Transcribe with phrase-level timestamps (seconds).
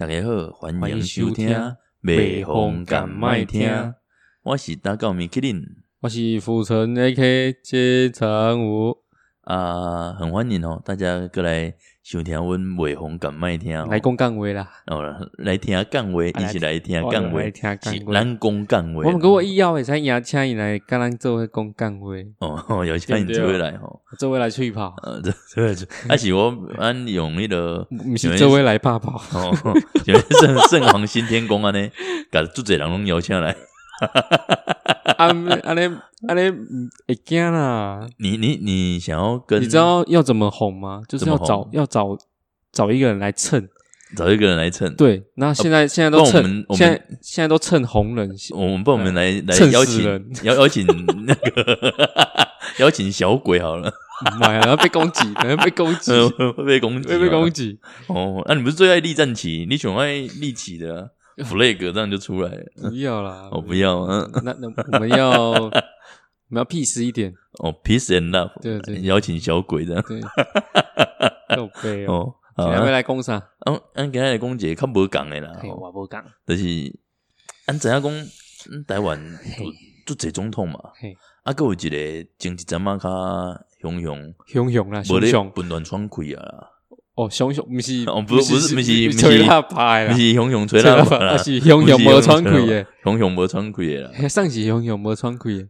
[0.00, 1.48] 大家好，欢欢迎迎收听收听
[2.00, 3.68] 《北风敢麦听》，
[4.42, 5.62] 我是大高米克林
[6.00, 8.96] 我是浮城 AK 接长武，
[9.50, 14.68] 啊，很欢迎哦，大家过来收听阮北风敢麦听哦，来讲讲话啦。
[14.86, 15.02] 哦
[15.38, 19.02] 来听讲话，一起来听讲话，哦来听讲话是咱讲讲话。
[19.04, 22.06] 我们给我以后会使邀请伊来跟咱做伙讲讲话，
[22.38, 29.20] 哦，有请你做回来吼，做伙来吹泡，呃，这这这，还是我按用迄个不是做伙来拍炮。
[29.34, 29.52] 哦，
[30.04, 31.90] 就是圣圣皇新天宫安尼，
[32.30, 33.56] 甲足侪人拢邀请来。
[35.18, 35.96] 安安尼
[36.28, 38.06] 安尼嗯会惊啦。
[38.18, 41.02] 你你你想要跟你知道要怎么哄吗？
[41.08, 42.18] 就是要怎么找红要找
[42.72, 43.68] 找一个人来蹭。
[44.16, 44.92] 找一个人来蹭？
[44.96, 48.28] 对，那现在现在都不然我蹭们，我们现在现在都蹭红人。
[48.50, 50.02] 我们帮我们来来蹭邀请
[50.42, 50.84] 邀邀请
[51.26, 51.94] 那个
[52.80, 53.88] 邀请小鬼好了，
[54.40, 56.10] 妈呀，然后被攻击，可能被攻击，
[56.56, 57.48] 会被攻击，会被攻。
[57.52, 57.78] 击。
[58.08, 59.64] 哦，那你不是最爱立战旗？
[59.70, 61.06] 你喜欢爱立旗的啊
[61.48, 62.90] flag，这样就出来了。
[62.90, 65.70] 不要啦， 我不要，嗯，那那我们要我
[66.48, 69.00] 们要 peace 一点， 哦，peace and love，对对。
[69.02, 70.02] 邀请小鬼这样。
[70.06, 70.20] 对，
[71.56, 72.34] 够悲哦。
[72.56, 73.42] 今天来讲啥？
[73.66, 76.22] 嗯，咱今日来讲一个较无共的啦，我无讲。
[76.46, 76.64] 就是
[77.66, 78.12] 俺知影讲，
[78.70, 79.72] 嗯台湾有
[80.04, 80.78] 足侪总统嘛，
[81.44, 83.08] 啊，还有一个政治阵啊较
[83.80, 86.70] 雄雄，熊熊啦，无咧熊熊分乱闯开啊啦，
[87.24, 95.68] 哦，熊熊不是哦不不是不是不是吹喇叭啦，不是雄雄吹吹喇叭啦，啊 是熊熊无喘气的，雄雄无喘气的啦，嘿上是熊熊无喘气的，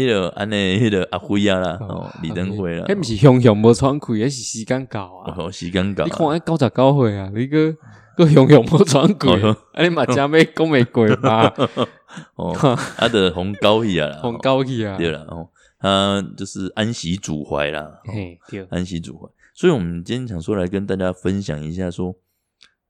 [0.00, 5.34] 迄个安尼迄个阿辉啊啦，哦哦，李登辉啦，迄不是熊熊无喘气，迄是时间到啊。
[5.38, 7.72] 哦，时间到你看，迄九十九岁啊，你个
[8.16, 11.54] 个熊熊无喘气哦，啊你嘛真要讲袂过吧？
[12.36, 12.52] 哦，
[12.96, 15.48] 啊的红高去啊啦， 红高去啊，对啦，哦，
[15.80, 18.12] 他就是安息主怀啦，哦。
[18.12, 19.28] 嘿对，安息主怀。
[19.58, 22.14] 所以，我们今天想说来跟大家分享一下说，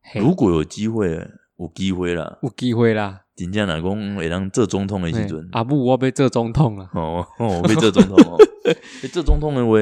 [0.03, 3.23] 嘿如果有机会，有机会啦，有机会啦。
[3.35, 6.91] 真正若讲会当做总统的时阵，阿母，我被做总统了！
[6.93, 8.37] 哦我，被做总统哦，
[9.01, 9.78] 欸做总统的话，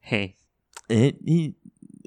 [0.00, 0.34] 嘿，
[0.88, 1.54] 诶、你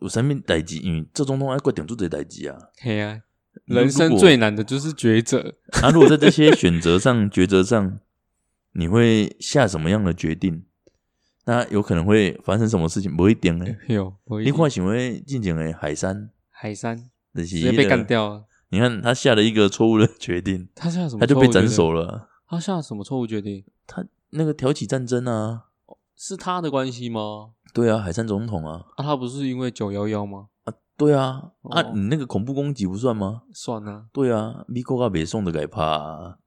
[0.01, 0.77] 有啥物代志？
[0.77, 2.57] 因为做总统要决定做这代志啊。
[2.79, 3.21] 嘿啊，
[3.65, 5.53] 人生最难的就是抉择。
[5.83, 7.99] 啊，如果在这些选择上、抉择上，
[8.71, 10.63] 你会下什么样的决定？
[11.45, 13.15] 那有可能会发生什么事情？
[13.15, 13.65] 不一定呢。
[13.87, 18.45] 有，我一你看，想会进前的海山，海山就是直接被干掉了。
[18.69, 21.19] 你看他下了一个错误的决定，他下了什么？
[21.19, 21.91] 他就被斩首。
[21.91, 22.27] 了啊。
[22.47, 23.63] 他下了什么错误决定？
[23.87, 25.65] 他那个挑起战争啊，
[26.15, 27.51] 是他的关系吗？
[27.73, 30.47] 对啊，海山总统啊，啊，他不是因为九幺幺吗？
[30.63, 33.41] 啊对啊，啊，哦你那个恐怖攻击不算吗？
[33.51, 36.37] 算啊，对啊，米国啊北宋的改怕啊，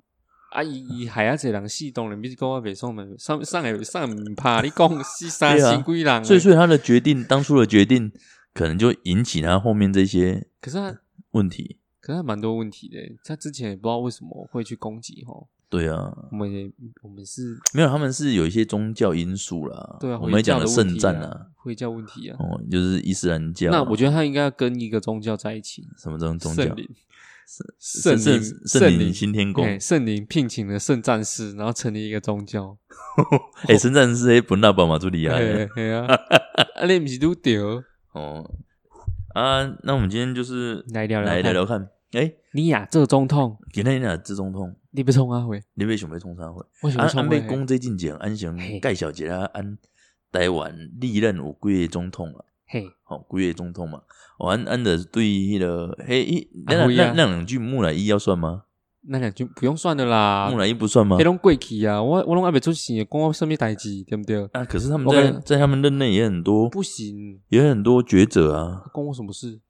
[0.56, 8.11] 啊，伊伊海啊，这人死当然比讲我袂爽嘛，上上海上唔怕你讲西三对啊新几人，所以所以他的决定，当初的决定，
[8.55, 10.99] 可能就引起他后面这些可是他
[11.33, 11.78] 问题。
[12.00, 16.71] 可是他蛮多问题的，他之前也不知道为什么会去攻击吼，对啊，我们也
[17.03, 19.99] 我们是没有，他们是有一些宗教因素啦。
[20.00, 22.37] 对啊，我们讲的圣战啊，回教问题啊。
[22.39, 23.72] 哦，就是伊斯兰教啊。
[23.72, 26.65] 那我觉得他应该要跟一个宗教在一起，什么这种宗教
[27.47, 28.15] 圣？
[28.15, 29.65] 灵，圣圣灵圣灵灵新天宫。
[29.65, 32.77] 哎圣灵聘请了圣战士，然后成立一个宗教。
[33.69, 36.07] 哎，圣战士诶本大宝马最厉害的嘿嘿啊，
[36.75, 38.45] 啊，你不是都丢 哦。
[39.34, 41.89] 啊，那我们今天就是来聊聊来聊聊看。
[42.12, 45.63] 哎，你呀，这个总统，今天俩这总统，你不冲啊会？
[45.75, 46.65] 你为什么要冲啥会？
[46.83, 47.57] 为什么安安倍冲会？
[47.57, 49.77] 讲这进前，安先嘿介绍一下安
[50.33, 52.45] 台湾历任有几个总统啊？
[52.69, 54.00] 嘿，吼、几个总统嘛？
[54.38, 58.65] 哦，安安的对迄、个嘿，迄那那那两句木乃伊要算吗？
[59.09, 60.59] 那两句不用算的啦木。
[60.59, 61.22] 乃伊不算吗迄？
[61.22, 64.44] 拢过去啊，我我拢还没出现，讲我什么代志，对不对？
[64.53, 68.83] 啊，可是他们在在他们任内也很多，不行，也很多抉择啊。
[68.93, 69.60] 关我什么事？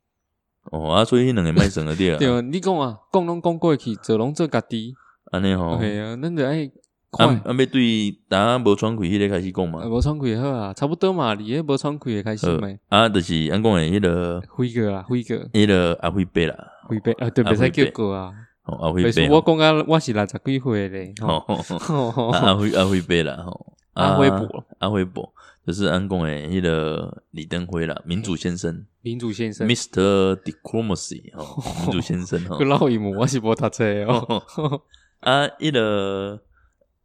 [0.72, 2.18] 哦啊，所以迄两个卖省了对啊。
[2.18, 4.94] 对啊，你讲啊，讲拢讲过去，做拢做家己。
[5.30, 6.70] 安尼吼，嘿啊，咱就爱
[7.16, 7.26] 快。
[7.26, 9.88] 安，安倍对打无喘气迄个开始讲嘛啊，。
[9.88, 12.58] 无喘气好啊，差不多嘛，离迄无喘气诶开始好。
[12.58, 16.54] 咪，啊，就是安讲诶迄个辉哥啊，辉哥，迄个阿辉伯啦，
[16.88, 18.32] 辉伯啊，对，啊袂使叫哥啊。
[18.64, 19.36] 哦阿辉伯。
[19.36, 24.64] 我讲啊，我是六十几岁咧，吼，吼吼吼啊阿辉阿辉伯啦吼，阿辉伯。
[24.78, 25.32] 阿辉伯。
[25.66, 28.84] 就是安讲诶迄个李登辉啦，民主先生。
[29.02, 30.36] 民主先生，Mr.
[30.36, 31.44] Diplomacy 哦，
[31.82, 32.58] 民主先生哦。
[32.58, 34.42] 个，老一幕我是无读册的哦。
[35.20, 36.40] 啊，迄个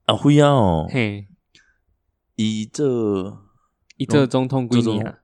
[0.06, 1.27] 阿辉啊哦，嘿，
[2.36, 2.83] 伊这
[3.98, 5.19] 伊这总统几年啊？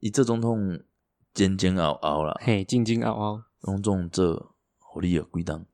[0.00, 0.80] 伊这总统
[1.34, 5.64] 前前后后啦，嘿，煎煎熬熬，拢总做互你有几当？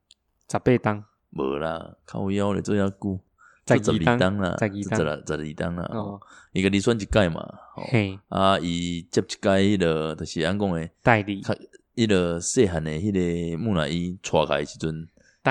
[0.50, 3.21] 十八当，无啦，靠腰咧做遐久，
[3.67, 5.99] 十二当二当啦，十二当十二十二当啦，哦。
[6.01, 6.21] 哦，
[6.53, 7.41] 伊个你选一届嘛，
[7.77, 11.55] 哦嘿，啊，伊接一届迄落就是安讲诶，代理，较
[11.94, 15.06] 迄落细汉诶迄个木乃伊带开的时阵，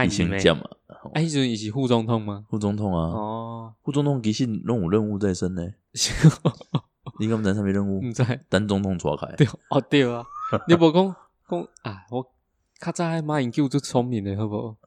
[0.06, 0.10] 伊？
[0.10, 0.62] 先接嘛，
[1.02, 2.46] 吼哎，迄阵伊是副总统吗？
[2.50, 5.64] 副总统啊，哦，副总统其实拢有任务在身呢。
[7.20, 8.12] 你敢知上面任务毋？
[8.12, 10.24] 知等总统带开，对哦对啊，
[10.68, 11.16] 你无讲
[11.50, 12.24] 讲啊，我
[12.80, 14.78] 较早迄马英九最聪明的，好无？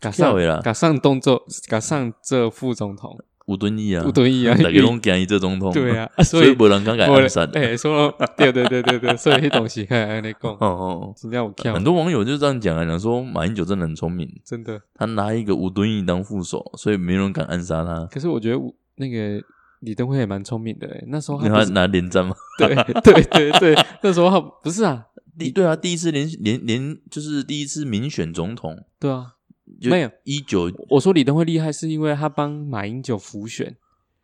[0.00, 3.16] 甲上巧的啦甲上动作，甲上这副总统，
[3.46, 7.48] 吴敦义啊，吴敦义啊，大家拢惊伊做总统，对，啊，啊 所所以无人敢敢暗杀。
[7.54, 10.52] 哎，说对对对对对，所以迄东西还安尼讲。
[10.60, 11.72] 哦，哦，真正有巧。
[11.72, 14.80] 很，多网友就这样讲啊，讲说马英九真的很聪明，真的。
[14.94, 18.06] 他拿一个吴敦义当副手，所以没人敢暗杀他。
[18.06, 19.40] 可是我觉得我那个
[19.80, 25.04] 李登辉也蛮聪明的欸，那时候他拿连战吗， 对对对对，那时候他不是啊，
[25.38, 29.35] 第对啊，第一次连连连就是第一次民选总统，对啊，就
[29.82, 33.76] 没有一九我说李登辉厉害是因为他帮马英九辅选，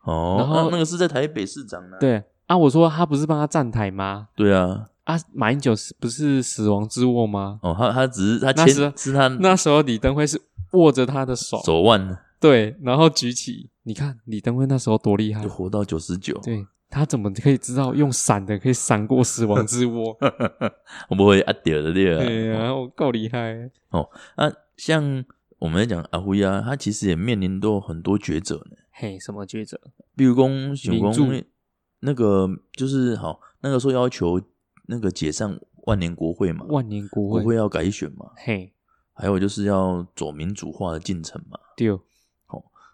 [0.04, 4.28] 哦，然后啊那个是在台北市长呢，对啊，我说他不是帮他站台吗？
[4.36, 7.58] 对啊，啊，马英九是不是死亡之握吗？
[7.62, 10.40] 哦，他他只是他那时是他那时候李登辉是
[10.72, 20.16] 握着他的手，手腕对，然后举起，你看李登辉那时候多厉害就，活到九十九，对他怎么可以知道用闪的可以闪过死亡之 握？
[21.08, 22.24] 我不会啊掉的对吧？
[22.24, 24.50] 对啊，我够厉害哦，啊，
[24.82, 25.24] 像
[25.60, 28.76] 我们在讲阿辉啊，他其实也面临到很多抉择呢。
[28.90, 29.80] 嘿，什么抉择？
[30.16, 31.24] 比如讲，想民主。
[31.32, 31.44] 讲
[32.00, 34.42] 那个就是好，那个时候要求
[34.88, 35.56] 那个解散
[35.86, 38.72] 万年国会嘛，万年国会，国会要改选嘛，嘿，
[39.12, 41.56] 还有就是要走民主化的进程嘛。
[41.76, 41.96] 对，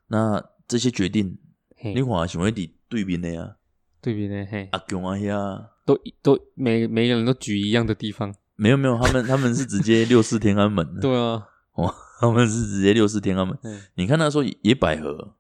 [0.09, 1.39] 那这些决定，
[1.75, 1.95] 嘿。
[1.95, 3.57] 你，看想要伫对面的呀，
[4.03, 11.48] 对比呢，嘿，阿强啊遐，都都每每个人都举一样的地方，没有没有，他们他们是直接六四天安门的， 对啊，
[11.79, 13.57] 哦， 他们是直接六四天安门。
[13.63, 15.37] 嗯，你看那时候野百合，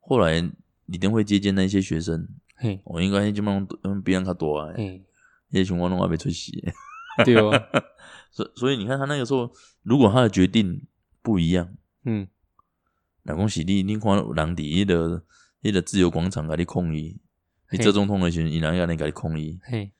[0.00, 0.50] 后来
[0.86, 5.04] 李登辉接见那些学生，嘿，我、应该基本上嗯比人较多啊，嘿，
[5.50, 6.64] 那些情况拢还没出席。
[7.24, 7.52] 对哦，
[8.32, 10.84] 所所以你看他那个时候，如果他的决定
[11.22, 11.68] 不一样，
[12.04, 12.26] 嗯，
[13.22, 15.22] 那恭喜你，你看有人伫迄个
[15.62, 17.20] 迄个自由广场甲你抗议，
[17.70, 19.92] 你嘿做总统的时候，伊人甲你甲你抗议，嘿，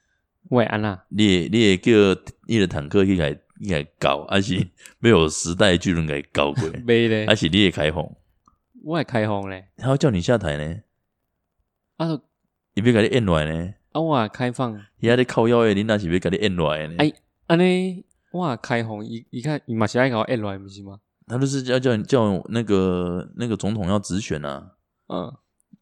[0.49, 3.25] 喂，安娜，你会你会叫迄个坦克去甲
[3.63, 4.69] 去甲搞，还是
[4.99, 7.27] 没有时代巨人甲伊搞过， 没咧。
[7.27, 8.09] 还，是你也开放？
[8.85, 10.81] 我也开放咧，他要叫你下台呢，
[11.97, 12.21] 啊
[12.75, 16.95] 伊要甲你演落来呢，啊，我也开放，伊还咧靠腰诶，你那是要甲你演落来呢？
[16.99, 17.13] 哎
[17.47, 20.99] 安尼我也开放，伊伊看伊嘛是爱搞 A 来，不是吗？
[21.27, 24.73] 他就是要叫你叫那个那个总统要直选啊，
[25.09, 25.33] 嗯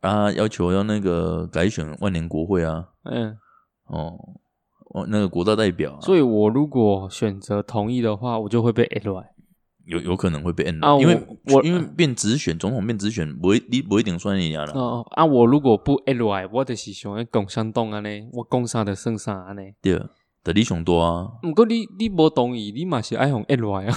[0.01, 3.39] 啊，要求要那个改选万年国会啊，嗯，
[3.87, 4.19] 哦，
[4.91, 9.31] 哦，那个国大代表、啊，所以我如果选择同意的话，我就会被 A 来。
[9.87, 14.73] 有有可能会被 N 啊因为我我因为变直选总统变直选，不会你不一定算你家了。
[14.73, 19.73] 哦啊，我如果不 A 来，我就是想要共山东安尼，我讲啥的算啥安尼。
[19.83, 20.01] 对，
[20.45, 23.97] 的你想多啊，不过你你无同意，你嘛是爱用 A 来啊。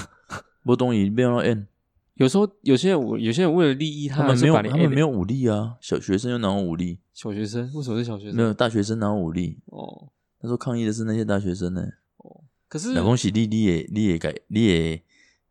[0.63, 1.68] 不同意变到 N，
[2.16, 7.00] 有时候有些人有些人为了利益，他们没有他们没有有武力啊，小学生又哪有武力？
[7.13, 8.36] 小学生，为什么是小学生？
[8.36, 9.60] 没有大学生哪有武力？
[9.66, 10.10] 哦
[10.44, 11.81] 那时候抗议的是那些大学生呢。
[12.18, 15.01] 哦可是那恭喜你，你也你也改你也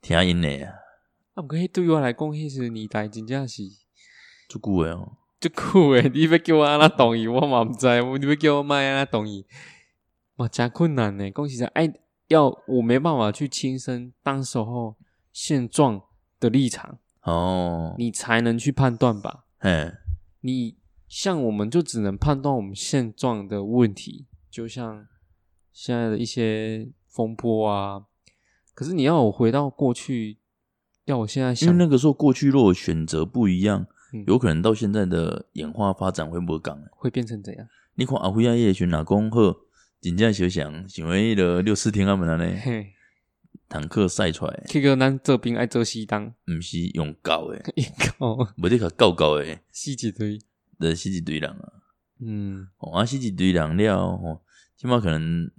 [0.00, 0.74] 听因的啊，
[1.34, 3.62] 啊，毋过迄对我来讲，迄是年代真正是
[4.48, 5.16] 足久诶哦。
[5.40, 6.08] 足酷诶！
[6.14, 9.44] 你要叫我安那同意，我嘛毋知，你要叫我卖安那同意，
[10.36, 11.28] 嘛真困难呢。
[11.32, 11.92] 讲实在，哎，
[12.28, 14.96] 要我没办法去亲身当时候
[15.32, 16.00] 现状
[16.38, 19.46] 的立场，哦，你才能去判断吧。
[19.58, 19.92] 嘿，
[20.42, 20.76] 你
[21.08, 25.08] 像我们就只能判断我们现状的问题，就像
[25.72, 28.04] 现在的一些风波啊。
[28.74, 30.38] 可是你要我回到过去，
[31.06, 36.90] 要我现在因为想，那个时候过去如果选择不一样，嗯有可能到现在的演化发展会无共的。
[36.92, 37.66] 会变成怎样？
[37.94, 39.56] 你看阿辉啊，叶群哪讲好，
[40.00, 42.92] 真正想想，想为迄个六四天安门安尼嘿，
[43.68, 50.38] 坦克赛出来，这个咱这边爱做西当，毋是用搞诶，一个无得甲搞搞诶，死一堆，
[50.78, 51.81] 的是一堆人啊。
[52.24, 54.40] 嗯哦，啊，是一堆人了，吼，
[54.76, 55.50] 起码可能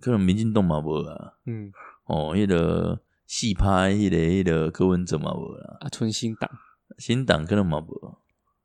[0.00, 1.72] 可能民进党嘛无啊，嗯
[2.04, 6.50] 哦，迄、个戏拍迄、个迄、个柯文哲嘛无啦，啊，纯新党，
[6.98, 8.18] 新党可能嘛无，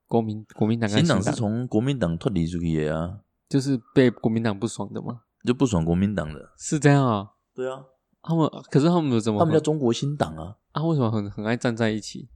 [0.07, 6.51] 国民国民党新党是从国民党脱离出去的啊，就是被国民党不爽的嘛，就不爽国民党的。
[6.57, 7.31] 是这样啊？
[7.53, 7.83] 对啊，
[8.21, 10.83] 他们可是他们怎么他们叫中国新党啊，啊？
[10.83, 12.29] 为什么很很爱站在一起？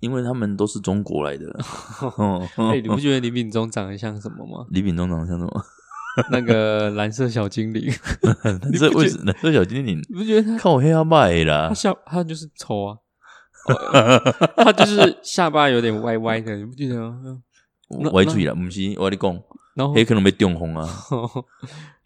[0.00, 1.46] 因为他们都是中国来的。
[2.16, 4.66] 哦， 哎、你不觉得李秉忠长得像什么吗？
[4.70, 5.64] 李秉忠长得像什么？
[6.30, 7.92] 那个蓝色小精灵，
[8.78, 9.30] 这为什么？
[9.42, 12.96] 这小精灵你不觉得他靠黑阿拜啦他，下他就是丑啊？
[13.68, 17.42] 哦他就是下巴有点歪歪的，你不觉得吗？
[18.12, 19.42] 歪嘴了，不是我跟你讲，
[19.74, 20.88] 然后黑可能被中风啊。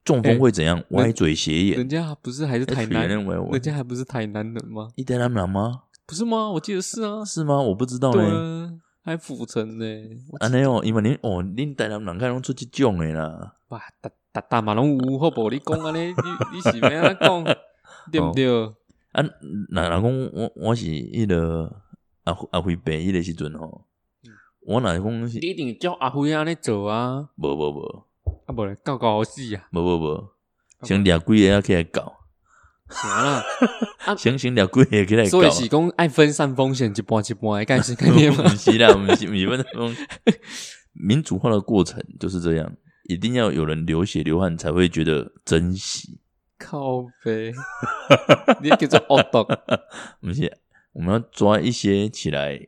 [0.03, 0.83] 中风会怎样？
[0.91, 4.89] 歪嘴斜眼人，家不是还是台南，人人，家还不是台南人吗？
[4.97, 5.83] 一台南人吗？
[6.11, 6.51] 不是吗？
[6.51, 7.61] 我记得是啊，是吗？
[7.63, 8.35] 我不知道对呢。
[8.35, 9.85] 啊，还府城呢。
[10.33, 13.55] 我安尼哦，因为恁哦，恁台南人看拢出即种的啦。
[13.69, 15.49] 哇，大大大马拢有，好不？
[15.51, 16.15] 你讲安尼，你
[16.53, 17.45] 你是咩安怎讲，
[18.11, 18.67] 对不对？
[19.13, 19.23] 啊，
[19.71, 21.73] 若若讲我我是迄个
[22.25, 23.87] 阿阿辉伯迄个时阵吼
[24.25, 24.31] 嗯，
[24.67, 28.05] 我若讲是你一定叫阿辉安尼做啊，无无无
[28.47, 30.29] 啊无咧搞搞好死啊，无无无，
[30.83, 32.13] 先掠几个啊起来搞，
[32.91, 33.43] 行啦。
[34.19, 35.31] 先先掠几个起来搞。
[35.31, 38.49] 所以是讲爱分散风险，一半一半的概是概念嘛不？
[38.51, 39.95] 是啦，不是，不是那种
[40.93, 42.73] 民主化的过程就是这样，
[43.05, 46.19] 一定要有人流血流汗才会觉得珍惜。
[46.59, 47.53] 靠呗，
[48.61, 49.47] 你叫做恶毒。
[50.21, 50.59] 不是，
[50.93, 52.61] 我们要抓一些起来，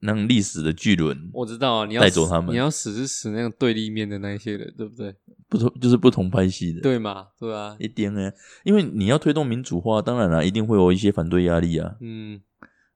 [0.00, 5.14] 让历史的巨轮我知道啊，你要带走他们你要死是死那种对立面的那一些人，对不对？
[5.48, 6.80] 不同，就是不同派系的。
[6.80, 7.28] 对嘛？
[7.38, 8.30] 对啊，一定呢，
[8.64, 11.96] 因为你要推动民主化，当然啦，一定会有一些反对压力啊。
[12.00, 12.40] 嗯，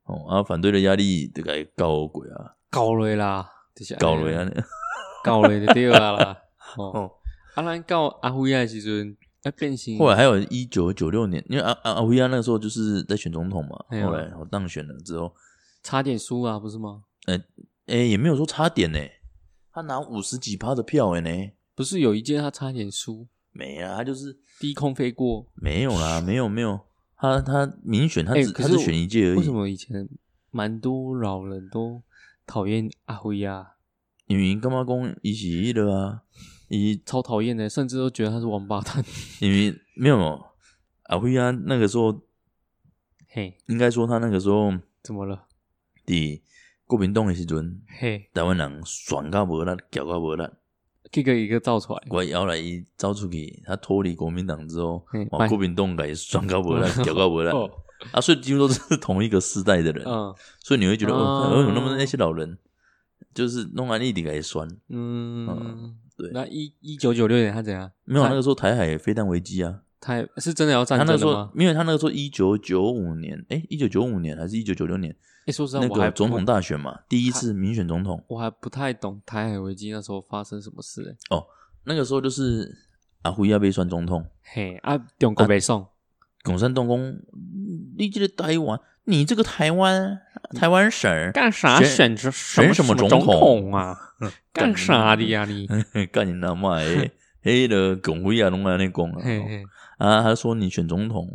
[0.04, 4.50] 哦，啊，反对的压力就该告鬼啊，搞了啦，就是告了啊，
[5.24, 6.38] 搞了 就对啊啦。
[6.76, 7.12] 哦，哦。
[7.54, 9.98] 啊，咱告阿辉的时阵，要变形。
[9.98, 15.34] 后来还有一九九六年，因为阿阿阿维亚那个时候就是在选总统嘛，后来我当选了之后，
[15.82, 17.04] 差点输啊，不是吗？
[17.86, 18.98] 哎、也没有说差点呢，
[19.72, 21.30] 他拿五十几趴的票哎呢，
[21.74, 25.46] 不是有一届他差点输，没啊，他就是低空飞过。
[25.54, 26.80] 没有啦，没有没有，
[27.16, 30.08] 他他民选他只、他只选一届而已，为什么以前
[30.50, 32.02] 蛮多老人都
[32.46, 33.76] 讨厌阿辉啊？
[34.26, 36.22] 因为干嘛讲伊是迄个啊，
[36.68, 39.04] 伊超讨厌的，甚至都觉得他是王八蛋。
[39.40, 40.16] 因为没有
[41.04, 42.22] 阿辉啊，那个时候
[43.28, 44.72] 嘿，应该说他那个时候
[45.02, 45.46] 怎么了？
[46.06, 46.40] 伫
[46.86, 50.44] 国民党的时阵，嘿，台湾人爽到无力，搅到无力，
[51.12, 52.02] 一个一个造出来。
[52.10, 57.48] 我摇来伊走出去，他脱离国民党之后嘿，哇，国民党给爽到无力， 搅到无力。
[57.48, 57.70] 哦，
[58.12, 60.34] 啊，所以几乎都是同一个世代的人，嗯。
[60.60, 62.58] 所以你会觉得，为什么那么那些老人
[63.32, 64.68] 就是弄完一点给酸？
[64.88, 66.30] 嗯，对。
[66.32, 67.90] 那一一九九六年他怎样？
[68.04, 75.14] 没有，他那个时候台海飞弹危机啊，他是真的要战他那个时候争吗？，因为他那个时候一九九五年，哎，一九九五年还是一九九六年
[75.46, 81.44] 哎，说实在，那我还个总统大选嘛，第一次民选总统，我还不太懂台海危机那时候发生什么事、欸。
[81.84, 82.76] 那个时候就是
[83.22, 85.86] 阿胡亚被选总统，嘿啊，中国北宋，
[86.42, 87.16] 共产党工，
[87.96, 90.18] 你这个台湾，你这个台湾
[90.54, 93.96] 台湾省儿干啥选选什么总总统啊？
[94.52, 95.68] 干啥的呀你？
[96.12, 97.10] 干你他妈的！
[97.42, 99.20] 黑的共会啊，拢安尼讲啊。
[99.98, 101.28] 啊，他说你选总统，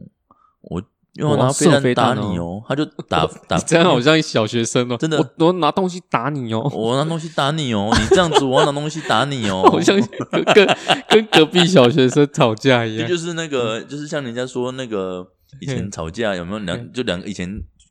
[0.62, 0.82] 我
[1.14, 10.00] 因为我我拿飞飞弹打你哦，他就打 打你，这样好像小学生哦，真的我我拿东西打你哦， 我拿东西打你哦，你这样子我要拿东西打你哦， 好像
[10.32, 10.78] 跟跟
[11.10, 13.08] 跟隔壁小学生吵架一样。
[13.08, 15.26] 这就是那个，就是像人家说那个
[15.60, 17.50] 以前吵架有没有两就两个以前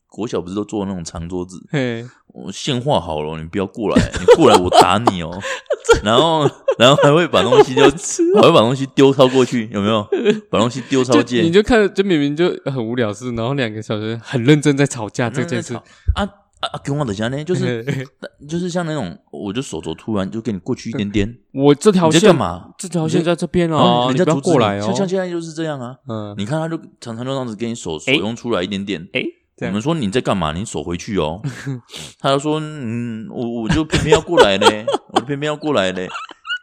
[0.08, 5.36] 国小不是都坐那种长桌子，嘿，我线画好了，你不要过来，你过来我打你哦，
[6.04, 10.06] 然后然后还会把东西就还会把东西丢超过去，有没有？
[10.50, 15.74] 把东西丢超就界，你就看着，就明明就很无聊事，然后两个小时很认真在吵架这件事。
[15.74, 15.82] 啊
[16.14, 16.80] 啊啊！
[16.82, 17.84] 跟我等下呢，就是
[18.48, 22.70] 就是像那种，我就手肘突然就给你过去一点点，我这条线干嘛？
[22.78, 24.96] 这条线在这边哦，你不要人家阻止过来哦你像。
[24.96, 25.96] 像现在就是这样啊。
[26.08, 29.06] 嗯，你看他就常常就这样子给你手手哎用出来一点点。
[29.12, 29.22] 哎，
[29.60, 30.52] 我们说你在干嘛？
[30.52, 31.40] 你锁回去哦。
[32.20, 34.84] 他就说嗯，我我就偏偏要过来嘞，
[35.14, 36.08] 我偏偏要过来嘞。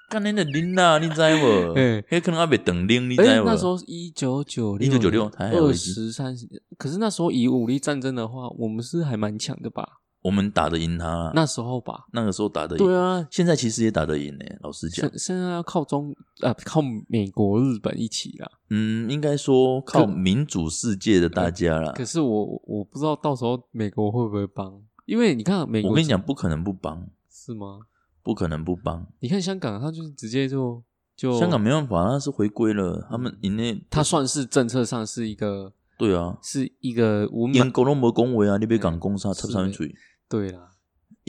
[0.10, 1.74] 干你的拎啊，你知无？
[1.74, 3.46] 嘿迄可能还没等拎，你知哎，无？
[3.46, 6.48] 那时候一九九六1996台海二十三十，
[6.78, 9.84] 可是那时候以武力战争的话，我们是还蛮强的吧？
[10.24, 12.84] 我们打得赢他啊，那时候吧，那个时候打得赢。
[12.84, 14.46] 对啊，现在其实也打得赢呢。
[14.62, 18.50] 老实讲现，现在要靠中啊，靠美国、日本一起啦。
[18.70, 21.92] 嗯，应该说靠民主世界的大家啦。
[21.92, 27.80] 可是我我不知道到时候美国会不会帮，因为你看美国，我跟你讲，不可能不帮，是吗？
[28.24, 29.06] 不可能不帮。
[29.20, 30.82] 你看香港，他就是直接就
[31.18, 39.94] 就香港没办法，他是回归了，他们因为它算是政策上是一个对啊，是一个无英满国都没恭维啊，你别讲攻杀，是插上去。
[40.30, 40.70] 对啦。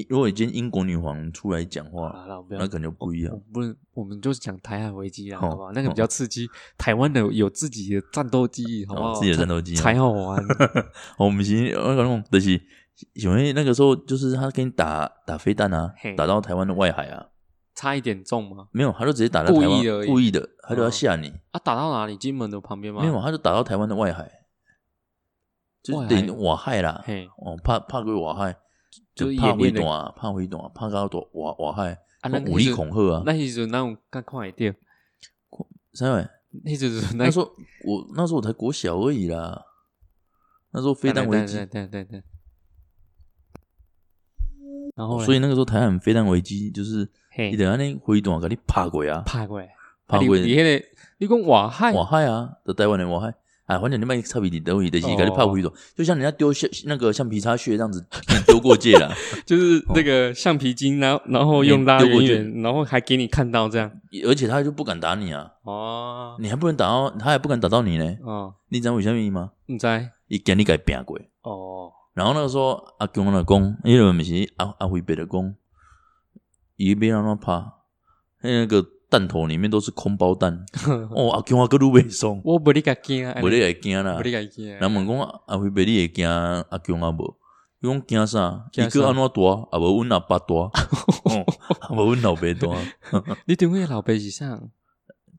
[0.08, 3.42] 如果今天英国女皇出来讲话，好啦，那我不要那可能就不一我样。
[3.52, 5.70] 不能，我们就是讲台海危机啦，好好不好？
[5.72, 9.12] 那个比较刺激，台湾的有自己的战斗机遇，好不好？
[9.12, 10.42] 哦自己的战斗机啊才才好玩。
[11.18, 12.60] 我们其实那种就是，
[13.12, 17.28] 因为那个时候就是他给你打打飞弹啊，打到台湾的外海啊，
[17.76, 18.66] 差一点中吗？
[18.72, 21.32] 没有，他就直接打到台湾故意的而已故意的，他就要嗯吓你。
[21.52, 22.16] 啊，打到哪里？
[22.16, 23.00] 金门的旁边吗？
[23.00, 24.28] 没有，他就打到台湾的外海，
[25.84, 27.00] 就等于瓦害啦。
[27.04, 28.56] 嘿，哦，怕怕归瓦海，
[29.14, 33.22] 就就是怕演练的回短啊，怕回短啊，怕到多瓦瓦海，啊那个武力恐吓啊。
[33.24, 34.74] 那时阵那种较快一点，
[35.92, 36.26] 三位
[37.14, 37.50] 那时候
[37.84, 39.64] 我那时候我才国小而已啦，
[40.72, 41.56] 那时候飞弹危机。
[41.56, 42.22] 对，对对对。
[44.96, 47.50] 然后嘞，所以那个时候台湾飞弹危机就是嘿。
[47.50, 49.74] 一，等安尼飞弹给你拍过啊，拍过来，
[50.06, 50.36] 拍过。
[50.36, 50.86] 啊你你迄个，
[51.18, 53.34] 你讲外海，瓦海啊，在台湾的瓦海。
[53.66, 59.10] 哎，反正你卖差别的等于的是哦给你拍回头，就像人家丢橡那个橡皮擦屑这样子给你丢过界了，
[59.46, 63.90] 就是那个橡皮筋，然后然后用拉丢过去远远，然后还给你看到这样。
[64.26, 68.16] 而且他就不敢打你啊，哦你还不能打到，他还不敢打到你呢。
[68.22, 69.52] 哦，你知道为什么吗？
[69.66, 69.86] 你知
[70.28, 71.18] 伊惊你给拼过。
[71.42, 75.54] 哦，然后那个时候阿公的公，因为不是阿阿辉伯的公，
[76.76, 77.64] 伊别让他拍，
[78.42, 78.84] 那个
[79.18, 80.64] 弹头里面都是空包弹。
[81.14, 84.22] 哦，阿公啊，个路袂爽，我不哩个惊啊，无你会惊啦不。
[84.22, 84.66] 哩个惊。
[84.66, 85.16] 人问讲
[85.46, 87.36] 阿辉伯你会惊阿公啊无？
[87.80, 88.64] 伊讲惊啥？
[88.72, 89.68] 惊啥伊个安怎大？
[89.70, 90.54] 啊无阮阿爸大，
[91.24, 91.44] 哦
[91.80, 92.68] 啊无阮老爸大，
[93.46, 94.60] 你等会老爸是啥？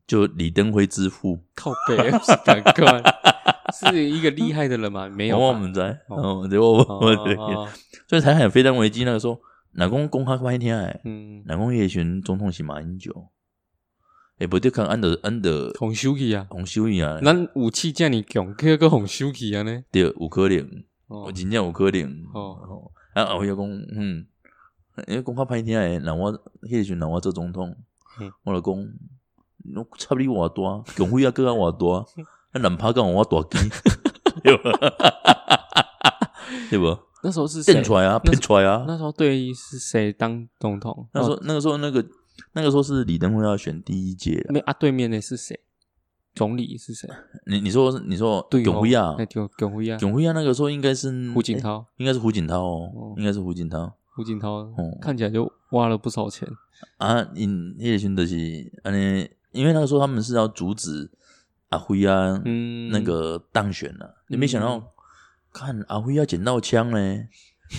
[0.06, 1.40] 就李登辉之父。
[1.54, 3.02] 靠背是赶快，
[3.74, 5.08] 是一个厉害的人吗？
[5.08, 7.68] 没有吧，我们在，哦哦，对我哦我哦哦
[8.08, 9.40] 所以台海飞弹危机那个时候，
[9.72, 13.12] 哪公公开拍天诶，嗯，哪公叶选总统是马英九，
[14.38, 19.82] 诶，不对，看安德安德红手起啊，洪秀义啊，咱武器这么强，去个红手起啊呢？
[19.90, 20.60] 对，有可能，
[21.08, 22.02] 哦我真正有可能，
[22.34, 23.64] 哦哦，啊，后要讲，
[23.94, 24.26] 嗯，
[25.08, 26.30] 因为公开拍天诶，人我
[26.62, 27.74] 迄时阵让我做总统
[28.20, 28.74] 嗯，我著讲，
[29.74, 32.06] 我差你偌大，强辉啊，更加偌大，
[32.52, 33.68] 啊南拍讲我大机，
[34.44, 34.60] 对无？
[36.70, 36.98] 对不？
[37.22, 37.82] 那时候是谁变？
[37.82, 38.84] 出来啊，那变出来啊！
[38.86, 41.08] 那时候对是谁当总统？
[41.12, 42.04] 那时候哦，那个时候，那个
[42.52, 44.52] 那个时候是李登辉要选第一届了。
[44.52, 45.60] 没啊，对面的是谁？
[46.34, 47.08] 总理是谁？
[47.46, 56.46] 你你说你说对哦，永辉啊，那就耿辉啊，永辉啊，那个时候应该是胡锦涛，应该是胡锦涛哦哦，应该是胡锦涛胡锦涛哦看起来就挖了不少钱。
[56.98, 57.26] 啊。
[57.34, 58.34] 因叶勋的是
[58.82, 61.10] 安尼，因为那个时候他们是要阻止
[61.70, 64.92] 阿辉啊嗯，那个当选了，你没想到
[65.52, 66.98] 看阿辉要捡到枪呢，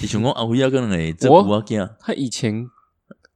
[0.02, 2.67] 你想讲阿辉要跟人诶这我五啊囝他以前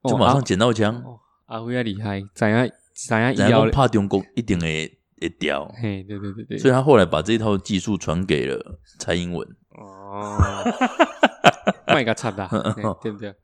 [0.08, 2.68] 就马上哦捡到枪，阿哦阿辉啊厉害，怎样
[3.08, 5.66] 怎样然后怕中国一定会会掉。
[5.80, 10.36] 嘿，对对对对，所以他后来把这套技术传给了蔡英文，哦，
[11.86, 12.58] 卖个差的，嘿
[13.02, 13.34] 对不对？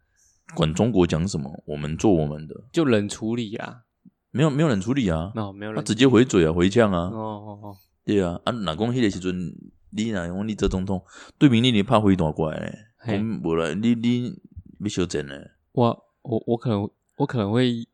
[0.55, 3.83] 管中国讲什么，我们做我们的，就冷处理啊，
[4.31, 9.53] 没有没有人处理啊，那没有人他直接回嘴啊，回呛啊，哦哦哦，对啊，啊，哪讲迄个时阵，
[9.91, 11.05] 你哪讲你做总统，
[11.39, 12.67] 对面你你怕回弹过来呢？
[13.03, 13.19] 我嘿。
[13.19, 14.35] 们无啦，你你
[14.81, 15.35] 要修正呢？
[15.73, 17.87] 我我我可能我可能会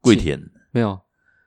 [0.00, 0.40] 跪田
[0.72, 0.98] 没有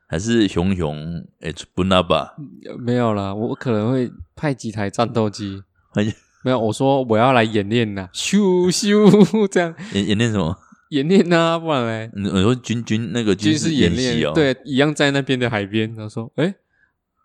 [0.08, 0.96] 还是熊熊
[1.42, 2.36] 诶不那吧？
[2.80, 5.64] 没有啦，我可能会派几台战斗机。
[6.46, 10.56] 没有，我说我要来演练呐，咻咻这样 演演练什么？
[10.90, 15.94] 演练呐，不然嘞，你你说军军那个军事事演练，习哦？，对，一样在那边的海边。
[15.96, 16.54] 他说：“哎，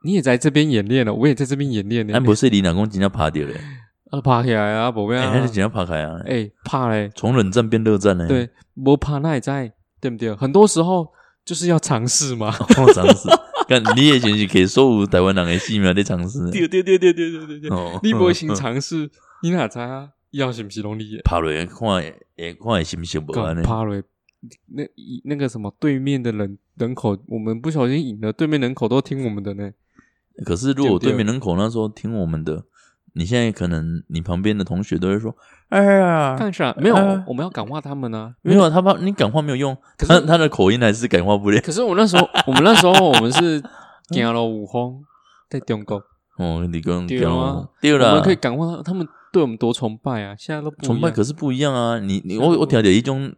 [0.02, 3.61] 你也在这边演练了，我也在这边演练呢。”安不是你哪讲真正爬掉嘞？
[4.10, 6.20] 啊，爬起来啊，不要哎，啊那是真正爬开啊！
[6.26, 8.26] 哎，怕嘞，从冷战变热战呢？
[8.26, 8.48] 对，
[8.84, 10.34] 不怕那也在，对不对？
[10.34, 11.08] 很多时候
[11.44, 12.54] 就是要尝试嘛。
[12.78, 13.28] 我 尝试，
[13.68, 16.50] 看你也先是可以说服台湾人的戏苗在尝试。
[16.50, 19.08] 对对对对对对对对，哦你不会先尝试，
[19.42, 20.10] 你哪知啊？
[20.32, 21.22] 要是不是容易的？
[21.24, 23.62] 爬落来看会会看会行不行不安尼？
[23.62, 24.02] 趴了，
[24.74, 29.70] 那一那个什么对面的人人口，我们不小心赢了，对面人口都听我们的呢。
[30.44, 32.64] 可是如果对面人口那时候听我们的，
[33.14, 35.34] 你现在可能你旁边的同学都会说
[35.70, 36.74] ：“哎呀，干啥？
[36.78, 38.34] 没有呃，我们要感化他们呢。
[38.42, 41.60] 没有啊，他怕你感化没有用，可是他他的口音还是感化不了。
[41.60, 43.62] 可是我那时候，我们那时候我们是
[44.10, 45.00] 点了五峰，
[45.48, 46.02] 在中国，
[46.38, 50.34] 哦，你跟对啊对了我们可以，感化他们对我们多崇拜啊！
[50.38, 51.98] 现在都不崇拜可是不一样啊！
[52.00, 53.32] 你你我我听到一种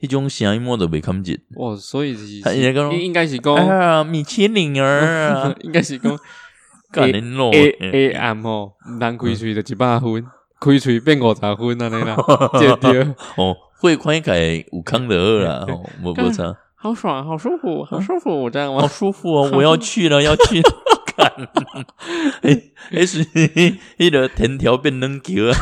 [0.00, 1.38] 一种声音我都没看见。
[1.56, 4.86] 哇，所以是他应该讲应应该是讲，哎，米其林儿
[5.34, 6.18] 啊， 应该是讲
[6.92, 10.24] 干你老 A A M 哦，难开喙就一百分，
[10.60, 12.16] 开喙变五十分安尼啦，
[12.58, 13.02] 对对，
[13.36, 16.56] 哦，会宽改五康的二啦，哦，我我差。
[16.82, 18.88] 好爽，好舒服，好舒服，这样好？
[18.88, 19.50] 舒服哦！
[19.52, 20.62] 我要去了，要去
[21.14, 21.30] 看。
[22.40, 22.62] 哎，
[22.96, 23.26] 哎是
[23.98, 25.52] 那个藤条变冷球啊！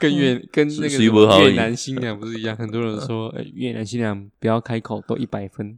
[0.00, 2.56] 跟越跟那个越南新娘不是一样？
[2.56, 5.76] 很多人说呃越南新娘不要开口都一百分，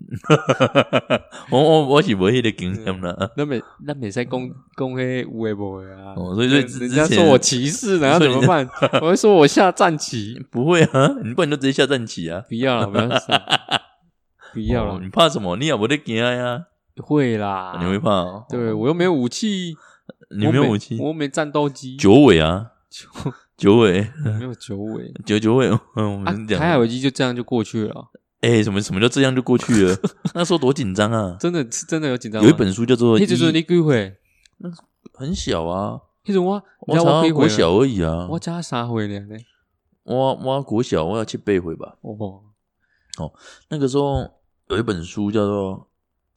[1.50, 3.30] 我我我是无迄个经验啦。
[3.36, 6.14] 那没那没在公公黑无为不为啊？
[6.16, 8.68] 哦，所以所以人家说我歧视，然后怎么办？
[9.02, 12.44] 我会说我下战旗，不会啊，你不然就直接下战旗啊！
[12.48, 13.20] 不要了，不要了，
[14.52, 15.56] 不要了，哦你怕什么？
[15.56, 16.66] 你也不得惊呀？
[16.96, 18.44] 会啦，你会怕哦？
[18.50, 19.74] 对我又没有武器，
[20.36, 22.72] 你没有武器我，又没战斗机，九尾啊，
[23.60, 28.10] 九尾，我没有九尾九九尾，嗯，我啊们，讲台海危机就这样就过去了。
[28.40, 29.94] 哎、什么什么叫这样就过去了？
[30.34, 31.36] 那时候多紧张啊！
[31.38, 32.48] 真的是真的有紧张吗。
[32.48, 34.16] 有一本书叫做《一迄阵你几岁？
[35.12, 37.28] 很小啊，迄阵我，你我知道我几岁了？
[37.28, 38.26] 才国小而已啊。
[38.30, 39.36] 我加三岁了呢。
[40.04, 41.98] 我我国小我要七八回吧。
[42.00, 43.30] 哦，
[43.68, 44.26] 那个时候
[44.68, 45.76] 有一本书叫做《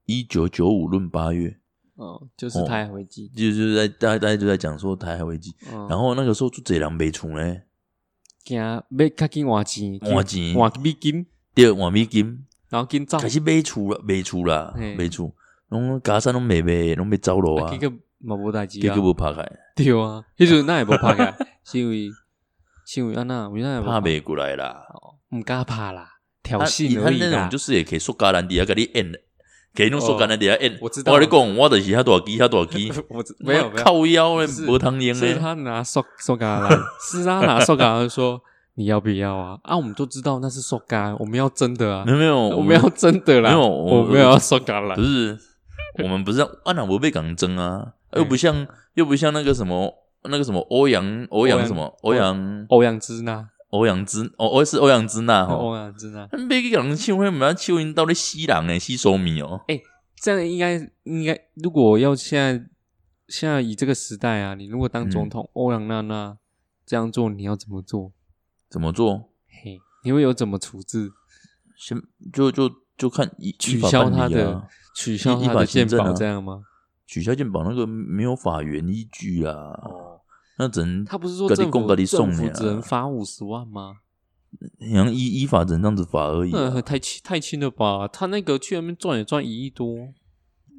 [0.05, 1.47] 一九九五论八月》，
[1.95, 3.27] 哦，就是台海危机。
[3.29, 5.55] 就就在大家大家就在讲说台海危机。
[5.71, 7.57] 嗯然后那个时候就这人没出呢，
[8.43, 8.83] 惊要
[9.15, 10.55] 较紧换钱，换钱。
[10.55, 13.19] 换美金，第二换美金，然后紧走。
[13.19, 14.95] 开始买厝了，买厝啦，嘿。
[14.95, 15.31] 买厝，
[15.69, 18.81] 拢加山拢卖卖，拢要走路啊，结果嘛无代志啊。
[18.81, 19.09] 结果。
[19.09, 19.43] 无拍开，
[19.75, 22.09] 对啊，迄阵咱也无拍开， 是因为
[22.85, 24.01] 是因为安那，为咱也无拍？
[24.01, 24.85] 袂过来啦。
[24.93, 26.09] 哦，毋敢拍啦，
[26.41, 27.47] 挑他衅他那种而已啦。
[27.49, 29.11] 就是也可以说加兰迪啊给你按，
[29.73, 30.77] 给你用塑胶篮底下按。
[30.81, 35.33] 我知道我跟你讲，我就是遐大机，遐大机， 我知没有没有，靠腰嘞，是无汤烟嘞。
[35.33, 36.69] 是他拿塑塑胶来，
[37.11, 38.41] 是他拿塑胶来说
[38.75, 39.57] 你要不要啊？
[39.63, 45.01] 啊，我们都知道那是塑胶，我们要真的啊没，有没有，我们要真的啦，没有我我们要塑胶啦不。
[45.01, 45.37] 是，
[46.03, 49.91] 我们不是啊，那我被港争啊，哎又不像又不像那个什么
[50.23, 59.61] 那个什么欧阳欧阳阳什么欧阳欧阳之娜，欧阳之哦我是欧阳之娜 哈，欧阳之娜，别个人唱，我们要唱因到底西人诶，西手米哦，
[60.21, 62.69] 这样应该应该，如果要现在
[63.27, 66.37] 现在以这个时代啊，你如果当嗯总统，欧阳娜娜
[66.85, 68.11] 这样做，你要怎么做？
[68.69, 69.31] 怎么做？
[69.63, 71.11] 嘿，你会有怎么处置？
[71.75, 71.99] 先
[72.31, 76.61] 就就就看依取消他的啊，取消他的健行政啊保这样吗？
[77.07, 79.51] 取消健保那个没有法源依据啊，
[79.83, 80.12] 哦，
[80.57, 83.97] 那只能他不是说政府供你啊只能罚五十万吗？
[84.79, 86.71] 好像依依法只能这样子罚而已啊。
[86.73, 88.07] 那太轻太轻了吧？
[88.07, 90.13] 他那个去那边赚也赚一亿多，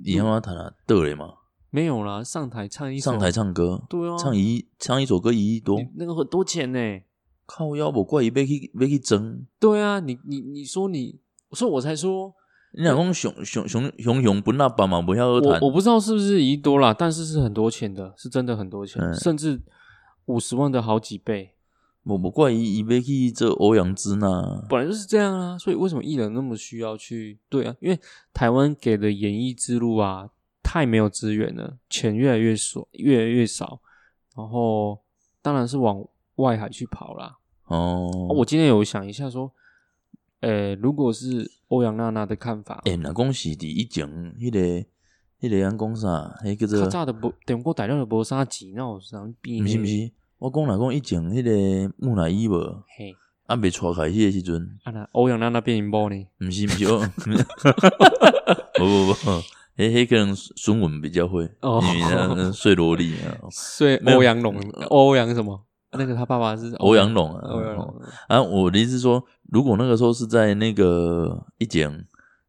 [0.04, 1.34] 你他妈谈啊，对了吗？
[1.70, 6.78] 没有啦，上台唱一首上台唱歌，对啊，唱一唱一首歌一亿多，那个很多钱呢。
[7.46, 9.44] 靠腰不怪伊被去被去争。
[9.58, 12.32] 对啊，你你你说你，所以我才说，
[12.76, 19.60] 你讲讲熊熊熊熊熊不那爸嘛，不要我谈我不知道是不是一亿多啦，但是是很多钱的，是真的很多钱，嗯甚至
[20.26, 21.52] 五十万的好几倍，
[22.02, 25.56] 我不怪伊伊要去这欧阳之那，本来就是这样啊。
[25.56, 27.38] 所以为什么艺人那么需要去？
[27.48, 27.98] 对啊，因为
[28.32, 30.30] 台湾给的演艺之路啊，
[30.62, 33.80] 太没有资源了，钱越来越少，越来越少，
[34.34, 34.98] 然后
[35.40, 36.04] 当然是往
[36.36, 37.36] 外海去跑啦。
[37.66, 39.52] 哦，我今天有想一下说，
[40.44, 44.06] 呃，如果是欧阳娜娜的看法，诶，若讲是伫以前
[44.38, 44.58] 迄个
[45.40, 46.08] 迄个人讲啥，
[46.44, 49.64] 迄叫较做，早的无电过大量的无啥钱，那有啥比呢？
[49.64, 52.54] 毋是毋是，我讲若讲以前迄个木乃伊无，
[52.96, 53.14] 嘿，
[53.46, 56.26] 啊未错开迄个时阵，啊那欧阳娜娜变音波呢？
[56.40, 57.00] 毋是毋是，哦
[58.76, 59.30] 不不不，
[59.76, 64.56] 迄迄可能孙文比较会，哦因为他 睡萝莉啊，所以没有欧阳龙，
[64.90, 65.64] 欧阳什么？
[65.98, 72.04] 那个他爸爸是欧阳龙啊，哦欧阳龙，啊，我的意思是说，如果那个时候是在那个一讲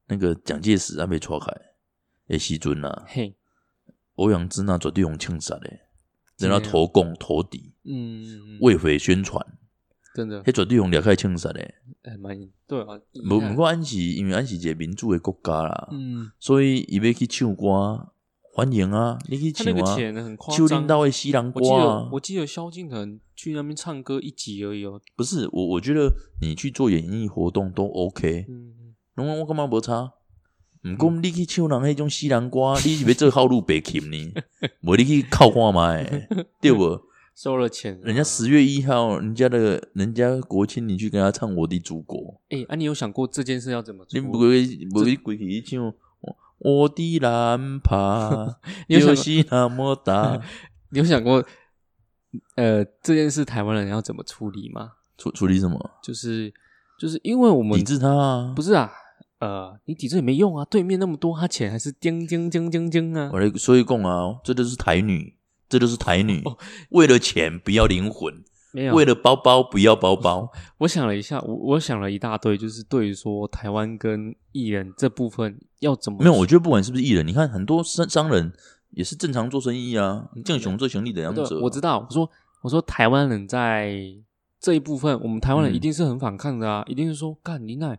[0.08, 1.51] 那个蒋介石还没错开
[2.27, 3.36] 的时阵啊，嘿，
[4.15, 5.69] 欧阳之那绝对用枪杀的，
[6.36, 9.45] 怎样人家投共投敌，嗯，为匪宣传，
[10.13, 11.60] 真的迄绝对用裂开枪杀的。
[12.03, 18.12] 还蛮对啊，不不过，安是因为安是一个民主的国家啦，嗯，所以伊要去唱歌，
[18.56, 20.88] 欢迎啊，你去他那个唱啊，钱很夸秋张林。
[20.88, 26.10] 道的西洋我记得啊，我记得萧敬腾去那边唱歌一集而已哦，不是我，我觉得
[26.41, 30.13] 你去做演艺活动都 OK，嗯，侬我干嘛无差。
[30.86, 34.34] 毋过你去唱人迄种西兰瓜，你是要做好路北琴呢？
[34.84, 36.30] 无你去靠看麦，
[36.62, 37.02] 对不？
[37.36, 44.18] 收了钱，人家十月一号，人家的人家国庆，你去跟他唱《我的祖国》，哎，啊，你有想过这件事要怎么做？
[44.18, 45.94] 你不会不会规去唱
[46.60, 50.41] 我的蓝帕 你有想过就是那么大，
[50.91, 51.44] 你有想过，
[52.56, 54.94] 呃，这件事台湾人要怎么处理吗？
[55.18, 55.78] 处处理什么？
[56.04, 56.54] 就是
[57.00, 58.54] 就是因为我们抵制他啊！
[58.56, 58.91] 不是啊，
[59.39, 63.30] 呃，你抵制也没用啊，对面那么多，他钱还是叮叮叮叮叮啊。
[63.34, 65.36] 我来说一共啊，这就是台女，
[65.70, 66.58] 这就是台女哦，
[66.91, 68.44] 为了钱不要灵魂，
[68.76, 70.52] 没有，为了包包不要包包。
[70.80, 78.52] 我想了一下，我我想了一大堆，就是对于说台湾跟艺人这部分要怎么没有，我觉得不管是不是艺人，你看很多商商人
[78.90, 81.58] 也是正常做生意啊，正雄做生意的样对子。
[81.60, 82.30] 我知道，我说
[82.62, 83.98] 我说台湾人在
[84.60, 87.98] 这一部分，我们台湾人嗯一定是很反抗的啊，一定是说干你那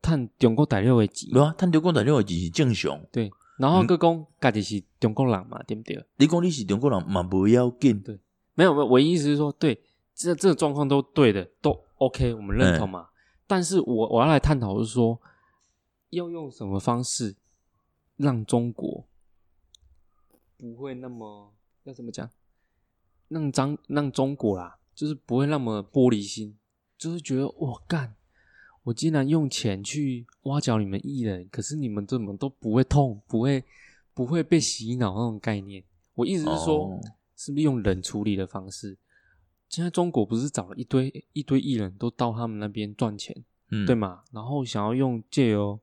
[0.00, 2.98] 探中国大陆的钱，对啊，探中国大陆的钱是正常。
[3.12, 6.02] 对，然后各讲家己是中国人嘛，对不对？
[6.16, 8.00] 你讲你是中国人嘛，不要紧。
[8.00, 8.18] 对
[8.54, 9.78] 没有没有，我意思是说，对，
[10.16, 13.10] 这这个状况都对的，都 OK，我们认同嘛。
[13.46, 15.20] 但是我我要来探讨的是说，
[16.08, 17.36] 要用什么方式
[18.16, 19.06] 让中国
[20.56, 21.52] 不会那么
[21.84, 22.28] 要怎么讲，
[23.28, 26.56] 让张让中国啦，就是不会那么玻璃心，
[26.96, 28.16] 就是觉得我干，
[28.84, 33.62] 我竟然用钱去挖角你们艺人，可是你们怎么都不会痛，不会
[34.14, 35.84] 不会被洗脑那种概念。
[36.14, 37.00] 我意思是说，哦
[37.36, 38.96] 是不是用冷处理的方式？
[39.68, 44.22] 现在中国不是找了一堆一堆艺人都到他们那边赚钱，嗯，对吗？
[44.32, 45.80] 然后想要用借由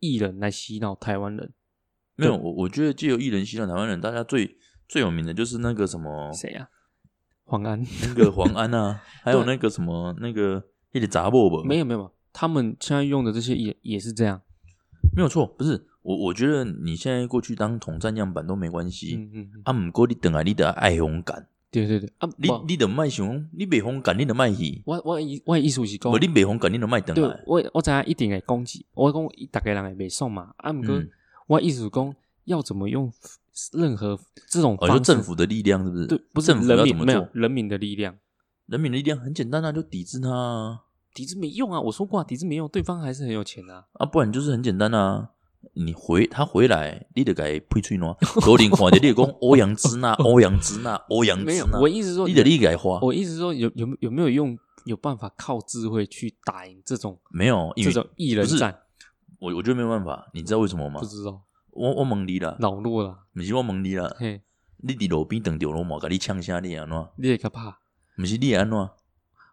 [0.00, 1.52] 艺人来洗脑台湾人，
[2.16, 4.56] 没有，我我觉得借由艺人洗脑台湾人，大家最
[4.88, 6.68] 最有名的就是那个什么，谁呀、
[7.44, 7.84] 黄安？
[8.02, 14.42] 那个黄安啊， 还有那个什么那个一点杂货吧，没有没有，他们现在用的这些艺人也是这样。
[15.14, 19.62] 没有错，不是我我觉得你现在过去当统战样板都没关系，嗯嗯，嗯。
[19.64, 21.48] 啊，毋过你等来你得爱红感，
[21.84, 30.52] 对对对啊，不你你得卖想，你袂红感，你得卖去，我我意我的意思是讲无，你袂红感，你得卖等对来，我我知影一定会攻击，我讲大概人会袂爽嘛。
[30.56, 31.08] 啊，毋过嗯
[31.48, 33.12] 我的意思是讲要怎么用
[33.72, 36.06] 任何这种哦，方式，就政府的力量是不是？
[36.06, 37.28] 对，不是政府人民没有？
[37.32, 38.16] 人民的力量，
[38.66, 40.80] 人民的力量很简单啊，就抵制他啊，
[41.14, 41.80] 抵制没用啊！
[41.80, 43.84] 我说过、啊，抵制没用，对方还是很有钱啊。
[43.92, 45.30] 啊，不然就是很简单啊。
[45.74, 48.16] 你回他回来，你得给配吹喏。
[48.46, 58.78] 罗林看的你就讲 欧阳之娜，欧阳之娜，欧阳没有之娜，，我意思是说，你得你给花，我意思是说有有有没有用有办法靠智慧去打赢这种没有，这种艺人战？
[59.38, 61.06] 我我觉得没有办法，你知道为什么吗不？
[61.06, 64.40] 知道我我蒙你了，恼怒了，不是我蒙你了，嘿，
[64.78, 67.08] 你伫路边等着罗马，甲你呛下你安怎？
[67.16, 67.78] 你也可怕，
[68.16, 68.88] 不是你会安怎？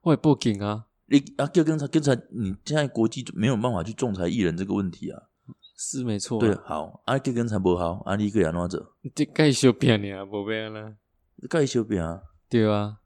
[0.04, 5.24] 我也报警啊，你啊叫警察，警察，你现在国际没有办法去仲裁艺人这个问题啊。
[5.76, 8.96] 是没错、对，，好，啊叫警察不好，啊你个安怎做？
[9.16, 10.94] 这该小变你啊，无变啦，
[11.50, 12.98] 甲伊小病啊，对啊，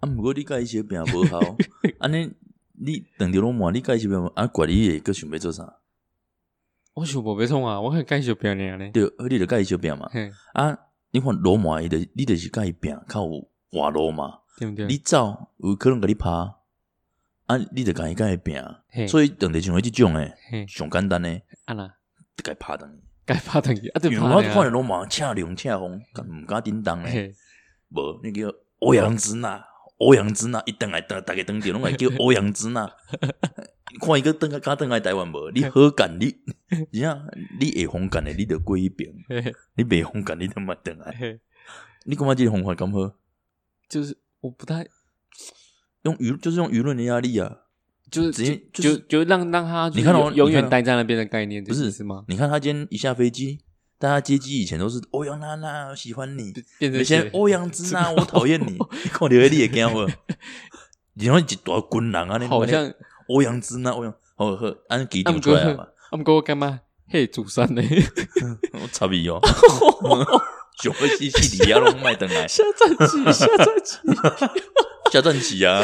[0.00, 1.40] 啊毋过你甲伊小病无好，
[2.00, 2.32] 安尼
[2.78, 5.78] 你等着罗马，你甲伊小病，啊管你会个想要做啥？
[6.94, 10.10] 我想无要创啊，我还该小变你呢，对，你就甲伊小病嘛。
[10.54, 10.78] 啊，
[11.10, 14.40] 你看罗马伊的，你就是甲伊病，较有活路嘛。
[14.58, 14.86] 对不对？
[14.86, 19.06] 你走有可能甲你拍，啊，你就甲伊甲伊病，嘿。
[19.06, 21.94] 所以等着像迄即种诶，嘿，上简单诶，啊啦，
[22.36, 23.00] 就甲伊拍等于。
[23.24, 27.34] 该怕等于啊，对因为我看怕你啊着罗马恰凉恰风，敢毋敢叮当诶，嘿，
[27.88, 29.64] 无那个欧阳之娜，
[29.98, 32.88] 欧阳之娜一等来等，大家等着拢来叫 欧阳之娜。
[34.00, 35.50] 看伊个等甲等来台湾无？
[35.50, 36.36] 你好干你，
[36.92, 37.18] 你啊，
[37.58, 39.10] 你会红干诶，你着过一边；
[39.74, 41.16] 你袂红干，你就莫等来。
[41.18, 41.40] 嘿，
[42.04, 43.12] 你感觉即个方法敢好？
[43.88, 44.86] 就是我不太，
[46.02, 47.62] 用舆就是用舆论的压力啊！
[48.10, 52.24] 就是直接就就是就让让他你看哦永永远待在那边的概念，不是是吗？
[52.28, 53.58] 你看他今天一下飞机，
[53.98, 56.52] 大家接机以前都是欧阳娜娜，喜欢你。
[56.78, 58.72] 变成以前欧阳之娜， 我讨厌你。
[58.72, 60.08] 你看到你也惊无？
[61.14, 62.92] 然后一大军人啊，你好像
[63.28, 66.80] 欧阳之娜，欧阳好好按机啊场出来嘛，他们跟我干嘛？
[67.08, 67.82] 嘿，祖山呢？
[68.72, 69.40] 我插伊哦，
[70.82, 73.98] 想要死死底下拢卖等来，下战棋，下战棋。
[75.12, 75.82] 下战旗啊！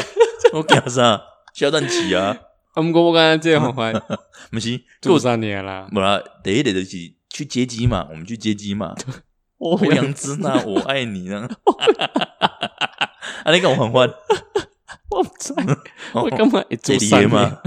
[0.53, 1.19] 我惊啥？
[1.53, 2.35] 下战起啊！
[2.73, 3.91] 啊，毋过我刚才这样话，
[4.51, 5.87] 不是，做三年啦。
[5.91, 6.97] 不啦，第一点就是
[7.29, 8.95] 去接机嘛，我们去接机嘛。
[9.59, 11.47] 欧欧阳之娜，我爱你呢。
[13.45, 14.09] 啊，你跟我很欢，
[15.09, 15.53] 我不知，
[16.13, 17.29] 我干嘛会这里做三年？
[17.29, 17.59] 嘛？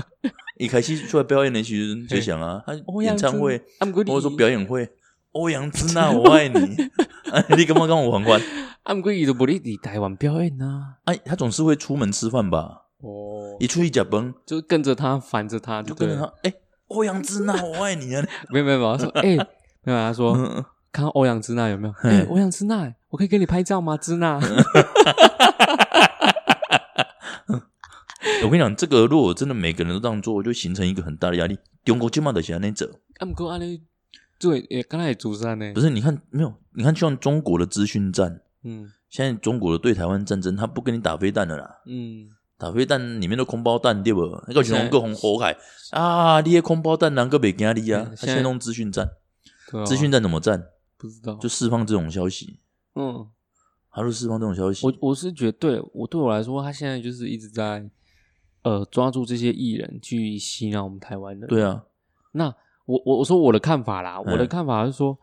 [0.59, 4.89] 一开始出来表演的时候就想啊，他演唱会，或者说表演会，
[5.33, 6.59] 欧阳之娜，我爱你。
[7.31, 8.41] 啊，你干嘛跟我很欢？
[8.83, 10.97] 啊，毋过伊都无咧伫台湾表演啊。
[11.05, 12.86] 哎，他总是会出门吃饭吧？
[13.01, 15.83] 哦，一出去脚崩就跟着他，烦着他。
[15.83, 16.53] 就跟着他，哎，
[16.89, 18.27] 欧阳之娜，我爱你啊！
[18.51, 19.37] 没有没有没有，他说 哎，
[19.83, 21.95] 没有，他说嗯看到欧阳之娜有没有？
[21.99, 23.97] 嘿哎，欧阳之娜，我可以给你拍照吗？
[23.97, 24.41] 之娜，
[28.43, 31.59] 我跟你讲，这个如果真的每个人都这样做，就形成一个很大的压力。
[31.85, 33.83] 中国起码得写那者，啊，不过安尼
[34.39, 35.81] 对，也刚才也主山呢不。
[35.81, 35.91] 是？
[35.91, 36.53] 你看没有？
[36.75, 44.23] 你看，就像中国的资讯战，嗯现在中国的对台湾战争，他不跟你打飞弹了啦，嗯，打飞弹里面的空包弹对不？
[44.49, 45.57] 那个现在熊各红火海
[45.91, 48.07] 啊，你的空包弹哪个没惊你啊？
[48.11, 49.09] 他现在弄资讯战，
[49.71, 50.67] 对啊资讯战怎么战？
[50.97, 52.59] 不知道，就释放这种消息，
[52.95, 53.29] 嗯。
[53.99, 54.87] 他就释放这种消息。
[54.87, 57.83] 我我是觉得，对我对我来说，他现在就是一直在
[58.61, 61.49] 呃抓住这些艺人去洗脑我们台湾人。
[61.49, 61.83] 对啊，
[62.33, 65.17] 那我我我说我的看法啦，嗯我的看法是说，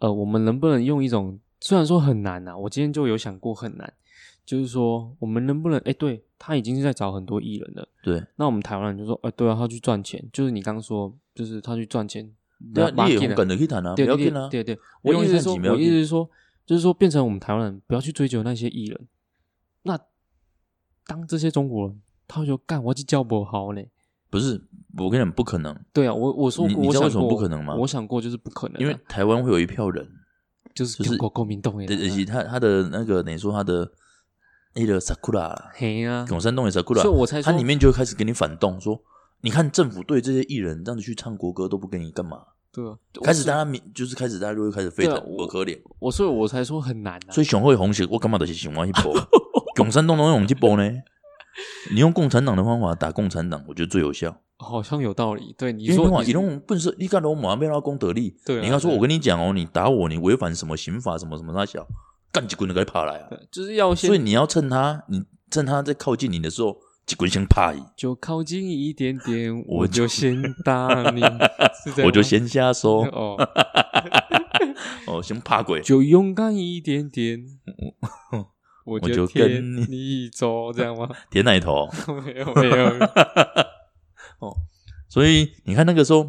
[0.00, 3.90] 呃，我们能不能用一种虽然说很难呐、我今天就有想过很难，
[4.44, 12.30] 就是说我们能不能哎，对他已经是在找很多艺人了，对那我们台湾人就说，哎，对啊，他去赚钱，就是你刚刚说，就是他去赚钱，
[12.74, 14.48] 对啊，你也勇把他给了敢的可以谈啊，不要跟啊。
[14.48, 16.28] 对对，我意思是说，我意思是说，
[16.64, 19.08] 就是说，变成我们台湾人不要去追求那些艺人。
[19.82, 19.98] 那
[21.06, 23.82] 当这些中国人，他就干我去教不好呢？
[24.30, 24.62] 不是，
[24.98, 30.06] 我跟你讲，不可能，对啊，我我说你过，我想你知道为什么不可能吗我想过就是不可能啊、因为台湾会有一票人，
[30.74, 33.90] 就是就是中国国民动员对，而人啊，且他他的那个等于说他的
[34.86, 39.00] 那个 sakura，嘿啊，永山洞也 sakura，所以我才说他里面就开始给你反动，说
[39.40, 42.42] 你看政府对这些艺人这样子去唱国歌都不给你干嘛？
[42.70, 45.78] 对啊，开始大家民就是开始大家就会开始沸腾，我我可怜。
[45.98, 47.30] 我所以我才说很难啊。
[47.30, 49.14] 所以熊会红血，我干嘛都是想往一波，
[49.74, 50.90] 共产党都用一波呢？
[51.92, 54.40] 你用共产党的方法打共产党，我觉得最有效。
[54.58, 55.54] 好像有道理。
[55.56, 58.36] 对你说你你种笨色，你干罗马被他功德力。
[58.44, 61.86] 对啊你要说，我跟你讲哦，你打我，你违反什么刑法，什么什么大小，
[62.32, 63.28] 干几棍就该爬来啊！
[63.50, 71.22] 就是要先所以你要趁他，你趁他在靠近你的时候，几棍先趴你，就靠近一点点， 我我就先打你，
[72.04, 73.36] 我就先下手哦，
[75.06, 75.80] 哦， 先怕鬼。
[75.80, 77.42] 就勇敢一点点，
[78.84, 81.08] 我我就跟你你走，这样吗？
[81.30, 81.88] 舔奶头。
[82.24, 82.86] 没有没有
[84.40, 84.54] 哦，
[85.08, 86.20] 所以你看那个时候，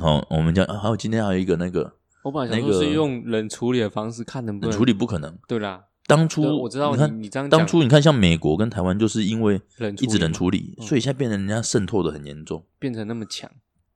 [0.00, 1.97] 哦，我们讲、啊还有今天还有一个那个
[2.28, 5.34] 我本来想说是用冷处理的方式看能不能处理不可能。
[5.48, 9.58] 对啦，当初我知道你你看你这样讲当初你看像美国跟台湾，就是因为
[9.98, 13.50] 一直冷处理嘛冷处理，嗯所以现在变成人家渗透的很严重，变成那么强，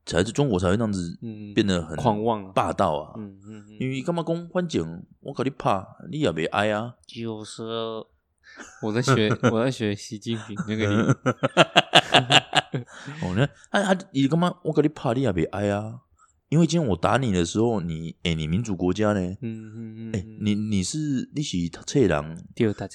[0.07, 3.13] 才是中国才会这样子嗯，变得很狂妄啊，霸道啊。
[3.19, 6.95] 嗯嗯嗯，因为干嘛讲反正我跟你怕，你也别挨啊。
[7.07, 7.63] 就是
[8.83, 10.95] 我在学 我在学习近平那个理
[13.23, 16.01] 哦，那他他你干嘛我跟你怕，你也别挨啊。
[16.53, 19.21] 因为今天我打你的时候，你哎、你民主国家呢？
[19.41, 22.45] 嗯嗯嗯，哎、你你是你是读册人，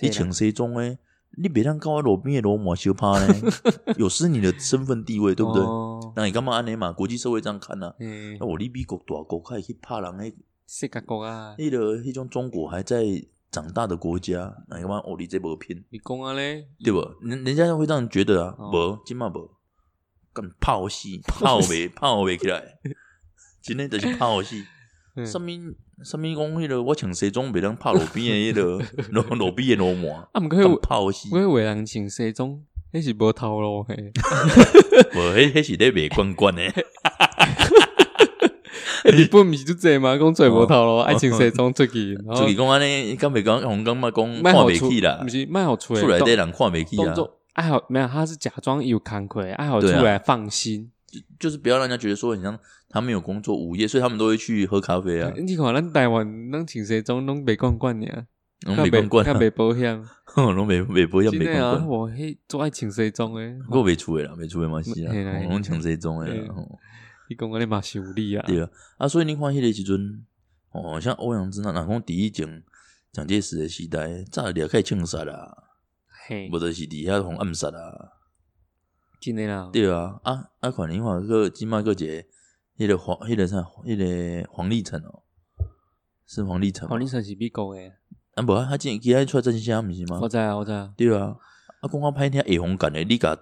[0.03, 0.99] 你请谁中诶，
[1.39, 3.33] 你别让跟我路边的罗马修趴呢，
[3.97, 5.63] 有失你的身份地位，对不对？
[5.63, 6.13] 哦。
[6.15, 6.91] 那你干嘛安尼嘛？
[6.91, 7.95] 国际社会这样看呢、啊？
[7.99, 10.35] 嗯那，我你美国大国可以去拍人诶，
[10.67, 13.03] 世界国啊，那个那种中国还在
[13.49, 14.97] 长大的国家，那干嘛？
[14.99, 16.99] 哦你这无骗，你讲啊嘞，对不？
[17.23, 18.69] 人人家会这样觉得啊，哦。
[18.71, 19.49] 无今嘛无，
[20.31, 22.61] 干泡戏泡袂 泡袂起来，
[23.67, 24.65] 今天就是泡戏。
[25.15, 25.27] 嗯。
[25.27, 25.51] 什么
[26.05, 31.27] 什么讲迄个我穿西装袂当拍路边的迄个 路路边的罗马，啊，毋过干迄泡戏。
[31.31, 32.57] 我为人穿西装，
[32.93, 33.95] 迄是无头路嘿，
[35.15, 36.71] 无，迄迄是咧卖罐罐诶，
[39.11, 45.19] 日本毋是就这嘛，讲做无头路，爱穿西装出去，然后所以讲安尼，敢袂讲红感觉讲看袂起啦。
[45.25, 47.13] 毋，是卖好出厝内底人看袂起啊，
[47.53, 50.91] 爱好没有，他是假装有惭愧，爱好出来放心。
[51.39, 58.25] 就是不要让人家觉得说很像他们有工作午夜，所以他们都会去喝咖啡啊，你看咱台湾拢穿西装拢袂惯惯尔，
[58.65, 60.01] 拢袂罐罐啊，较袂保险。
[60.35, 65.11] 拢袂袂不要真的啊，袂罐罐，我迄做爱穿西装诶，我未出诶啦，未出诶嘛是啊。
[65.11, 66.79] 嘿啦拢穿西装诶啦，吼。
[67.29, 68.45] 你讲我你嘛是有理啊。
[68.47, 70.25] 对啊，啊，所以你看迄个时阵，
[70.71, 72.61] 哦，像欧阳之那，若讲第一种
[73.11, 75.53] 蒋介石的时代，早就开始枪杀啦，
[76.27, 76.49] 嘿。
[76.49, 78.13] 无，就是伫遐互暗杀啦。
[79.19, 79.69] 真诶啦。
[79.73, 82.23] 对啊，啊啊，可能话个即马个一个，
[82.77, 85.23] 迄个黄，迄个啥，迄个黄立成哦，
[86.25, 87.93] 是黄立成黄立成是美国诶，
[88.35, 90.29] 啊，无啊，他今其他出来真相毋是吗我？
[90.29, 90.93] 知啊，我知啊。
[90.95, 91.35] 对啊，
[91.81, 93.37] 啊，讲我歹听下红感的，你甲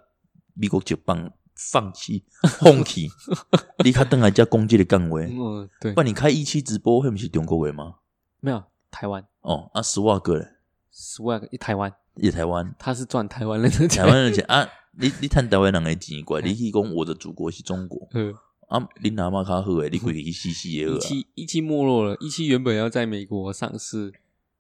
[0.53, 2.23] 美国就放放弃
[2.59, 3.09] 放弃，
[3.83, 7.95] 你较等来才讲即个讲话，嗯，对不，然你开一期直播，迄毋是中国话吗？
[8.39, 10.47] 没有台湾哦，啊，十万个咧
[10.93, 14.05] ，swag 台湾，也台湾，他是赚台湾人的钱台。
[14.05, 14.65] 湾人钱啊，
[14.97, 18.07] 你你趁台湾人的钱怪， 你去讲我的祖国是中国。
[18.13, 18.31] 呃，
[18.67, 20.97] 啊，你阿妈较好诶，你规去死死诶一啊！
[20.99, 24.11] 期 一期没落了，一期原本要在美国上市，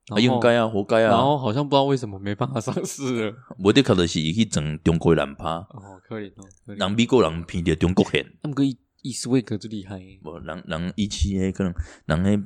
[0.09, 1.09] 啊，应该啊，活该啊。
[1.11, 3.35] 然后好像不知道为什么没办法上市了。
[3.57, 6.79] 无的确就是伊去整中国人拍，哦，可怜哦，可怜。
[6.79, 8.25] 人美国人骗着中国线。
[8.43, 11.73] 那么个伊伊斯威格最厉害耶，无人人以前诶，可能
[12.05, 12.39] 人诶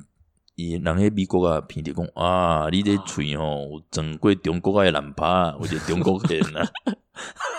[0.56, 5.26] 伊人迄美国啊偏着讲啊，你这喙吼有整过中国诶人拍，
[5.60, 6.68] 有者中国线啊，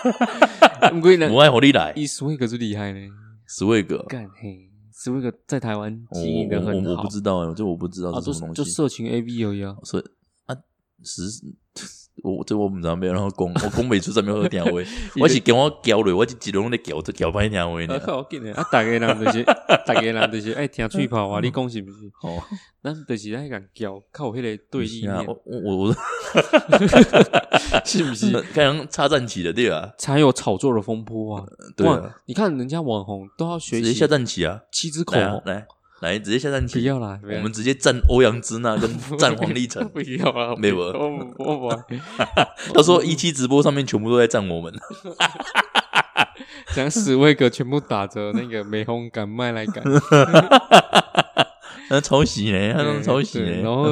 [0.82, 1.92] 那么个人无爱互你来。
[1.96, 3.00] 伊斯威格最厉害呢。
[3.54, 8.64] 十位格，干嘿，斯威格在台湾经营的很好我我不，知道诶，这我不知道啊，是什么东西。
[8.64, 9.76] 就社群 A V 而已啊。
[9.84, 10.04] 所以
[10.46, 10.56] 啊，
[11.04, 11.22] 实
[12.22, 14.70] 我这我毋知道要然后讲， 我讲袂出啥物好听话。
[15.20, 17.98] 我是跟我交流，我是一路咧交交歹听话啊，呢。
[18.00, 18.62] 靠紧的啊！
[18.70, 19.42] 大家人就是，
[19.86, 21.40] 大家人就是爱听吹泡啊！
[21.42, 22.06] 你讲是不是？
[22.22, 22.42] 哦，
[22.82, 25.94] 咱就是爱讲交，靠迄个对立啊，面，我我我
[27.84, 28.30] 是不是？
[28.54, 31.44] 刚刚插战起了，对啊，才有炒作的风波啊！
[31.76, 35.62] 对啊，你看人家网红都要学习下战棋啊，七支口红，来啊
[36.02, 40.76] 来来，直接下战棋，不要啦，我们直接战欧阳之娜跟 战黄立成，不要啊，没有。
[40.76, 41.84] 我我我
[42.74, 44.74] 到时候一期直播上面全部都在战我们，
[46.74, 49.84] 讲史威格全部打着那个美红敢卖来感，
[51.88, 53.86] 那抄袭呢，他们抄袭嘞然，后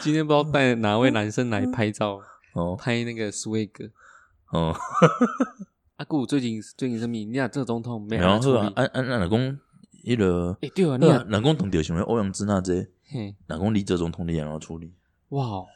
[0.00, 2.20] 今天不知道带哪位男生来拍照，
[2.54, 2.76] 哦。
[2.78, 3.84] 拍那个史威格。
[4.52, 4.72] 哦，
[5.96, 7.16] 阿顾最近最近什么？
[7.16, 8.70] 你俩这总统没然后啊，？
[8.76, 9.58] 按按按老公
[10.04, 12.74] 迄个，哎，对啊，你俩那老公同着想要欧阳之那这，
[13.10, 14.92] 嘿，老公李哲总统你也要处理，
[15.30, 15.66] 哇哦，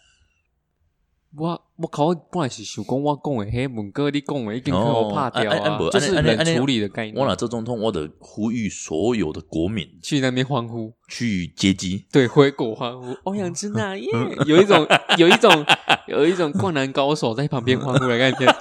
[1.37, 7.16] 我我靠，我本来是想讲我讲的，迄文哥你讲的已经给我拍掉啊就是冷处理的概念。
[7.16, 12.07] 我拿这总统，我得呼吁所有的国民去那边欢呼，去接机。
[12.11, 14.09] 对，回国欢呼， 欧阳之娜耶，
[14.47, 14.87] 有一种
[15.18, 15.66] 有一种
[16.07, 18.55] 有一种灌篮高手在旁边欢呼的概念，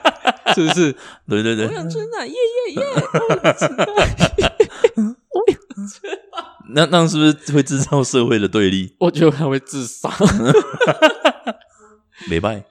[0.53, 0.91] 是不是？
[1.29, 1.67] 对对对。
[1.69, 3.85] 欧，阳之娜耶耶耶，欧阳之娜
[6.73, 8.95] 那那是不是会制造社会的对立？
[8.99, 10.09] 我觉得他会自杀。
[12.29, 12.63] 没拜，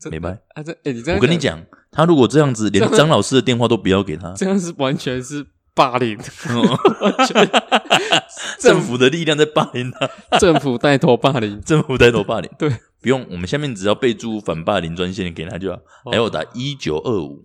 [0.00, 0.30] 真的没拜。
[0.54, 5.44] 啊，这哎，你这样我跟你，讲，他如果这样子，连张老师的电话都不要给他，这样是完全是
[5.74, 6.18] 霸凌，
[8.58, 11.60] 政府的力量在霸凌他，政府带头霸凌。
[11.60, 12.50] 政府带头霸凌。
[12.58, 12.70] 对，
[13.02, 15.76] 不用，我们下面只要备注反霸凌专线给他就好，
[16.06, 17.44] 哦还有打一九二五。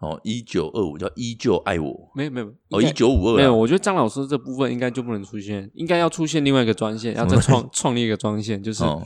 [0.00, 2.10] 哦哦，一九二五叫依旧爱我。
[2.14, 9.02] 没有没有哦，一九五二没有，我觉得张老师这部分应该就不能出现，应该要出现另外一个专线，要再创 创立一个专线，就是、哦，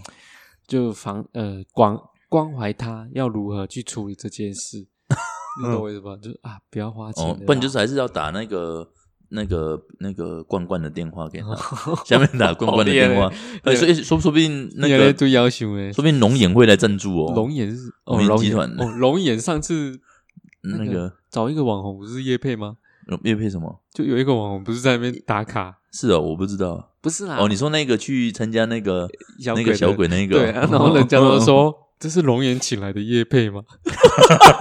[0.66, 1.96] 就防呃关
[2.28, 4.86] 关怀他要如何去处理这件事，
[5.62, 6.16] 你懂我意思吧？
[6.16, 8.86] 就是啊，不要花钱，，哦不然就是还是要打那个
[9.30, 11.54] 那个那个罐罐的电话给他，
[12.04, 13.32] 下面打罐罐的电话
[13.64, 15.90] 所以说说不定 那个，你来做要求诶。
[15.90, 17.32] 说不定龙眼会来赞助哦。
[17.34, 19.98] 龙眼是哦，龙眼集团哦，龙眼上次
[20.62, 22.76] 那个找一个网红不是叶配吗？
[23.24, 23.80] 叶配什么？
[23.92, 26.90] 就有一个网红不是在那边打卡，是哦，我不知道。
[27.00, 29.08] 不是啦，哦，你说那个去参加那个
[29.40, 33.62] 小那个小鬼那个，对、啊，然后人家都说这是龙岩请来的叶配吗？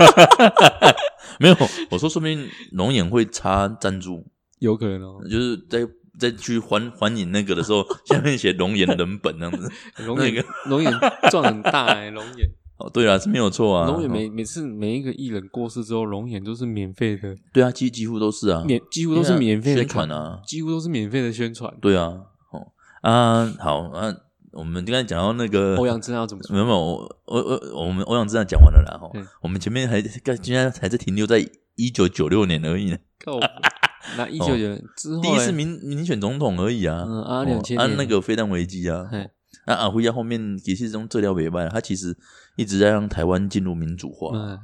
[1.40, 1.56] 没有，
[1.92, 4.26] 我说说明龙岩会插赞助，
[4.58, 5.88] 有可能哦，就是在
[6.20, 9.72] 在去还还你那个的时候，下面写龙眼人本那样子。
[10.04, 10.92] 龙眼那个龙眼
[11.30, 12.50] 赚很大哎、龙眼
[12.82, 13.88] 哦，对啊，是没有错啊。
[13.88, 20.42] 龙眼哦每每次每一个艺人过世之后，龙眼都是免费的，对啊，几几乎都是啊，免几乎都是免费的宣传啊。
[20.46, 21.74] 几乎都是免费的宣传。
[21.80, 22.14] 对啊，
[22.52, 22.68] 哦
[23.02, 24.14] 啊，好啊，
[24.52, 26.54] 我们刚才讲到那个欧阳真要怎么说？
[26.54, 32.98] 没有没有，我我我我们欧阳真的讲完了啦哈嗯，我们前面还刚今天还在停留在一九九六年而已呢，
[34.18, 39.30] 那一九年之后哦第一次民民选总统而已啊，嗯啊哦2000啊那个飞弹危机啊嘿，
[39.68, 42.16] 那阿辉亚后面其实中这条尾巴，他其实
[42.56, 44.60] 一直在让台湾进入民主化，嗯，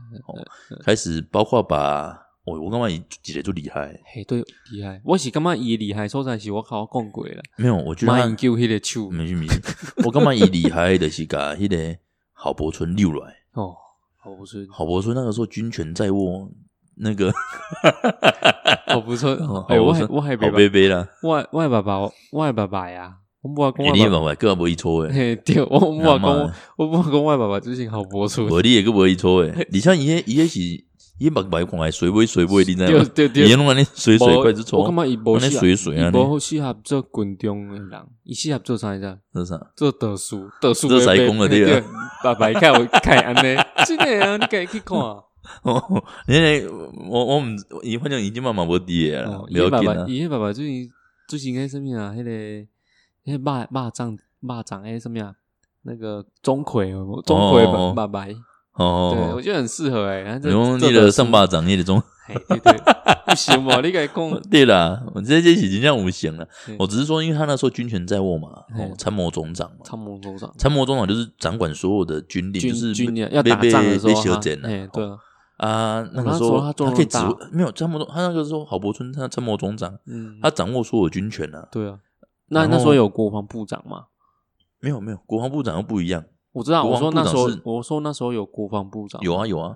[0.84, 9.62] 开始包括把我我干嘛以几个就厉害，嘿对厉害，我是感觉伊厉害所在是我靠我讲过了，没有，我觉得他马英九迄个手没事没事，
[10.06, 12.00] 我干嘛以厉害的是把迄个
[12.32, 13.76] 郝柏村溜来， 哦，
[14.18, 16.50] 好不错，郝柏村那个时候军权在握，
[16.96, 17.32] 那个
[18.88, 22.00] 好不错哦，哎，我还郝柏村好我还别贝贝啦，我的我的爸爸，
[22.32, 23.18] 我的爸爸呀，
[23.56, 30.86] 我爸爸爸个无伊错诶，嘿，对，我母讲妈我我母讲我的爸爸最近好播出，无你也个无伊错诶，你像伊迄伊迄是
[31.20, 33.06] 伊目白看来水尾水尾，你知道吗？
[33.34, 37.92] 伊拢安尼水水怪之错我感，觉伊无安尼适合水水啊伊无适合做军中的人，
[38.24, 39.18] 伊适合做啥你知道？
[39.34, 39.72] 这是啥？
[39.76, 41.80] 做特殊特殊做的西工的对啊。
[41.80, 41.84] 对，
[42.24, 44.98] 爸爸看我看安尼，真的啊，你可以去看。
[45.64, 45.82] 哦，
[46.28, 46.68] 因为
[47.10, 47.44] 我我毋
[47.82, 49.94] 伊反正已经慢慢无伫诶啦哦，，不要紧啊。
[49.94, 50.90] 伊爸爸，伊爸爸最近
[51.30, 52.14] 最近迄什么啊？
[52.16, 52.68] 迄个
[53.28, 55.36] 迄个蚂蚂蚱蚂蚱哎什么啊？
[55.84, 56.92] 那个钟馗
[57.24, 58.04] 钟馗哦爸
[58.74, 60.22] 哦，对哦我，觉得很适合哎。
[60.22, 62.74] 然后这你的上巴掌你的中，嘿对对，
[63.26, 63.82] 不行嘛？
[63.82, 66.76] 你该讲 对啦，我这这已经像无形了嗯。
[66.80, 68.50] 我只是说，因为他那时候军权在握嘛，
[68.98, 74.70] 参谋总长嘛，参谋总长参谋总长就是掌管所有的军令，军就是军要要打仗的时候，被被修他剪了。
[74.70, 75.18] 哎，对啊，
[75.58, 77.18] 啊，那个时候他可以指
[77.52, 81.68] 没有参谋总，他那个时候郝柏村他参谋总长，嗯，他掌握所有军权啊。
[81.72, 81.98] 对啊。
[82.50, 84.06] 那那时候有国防部长吗？
[84.80, 89.76] 没有没有，国防部长又不一样，我知道，我说那时候我说那时候有国防部长，有啊有啊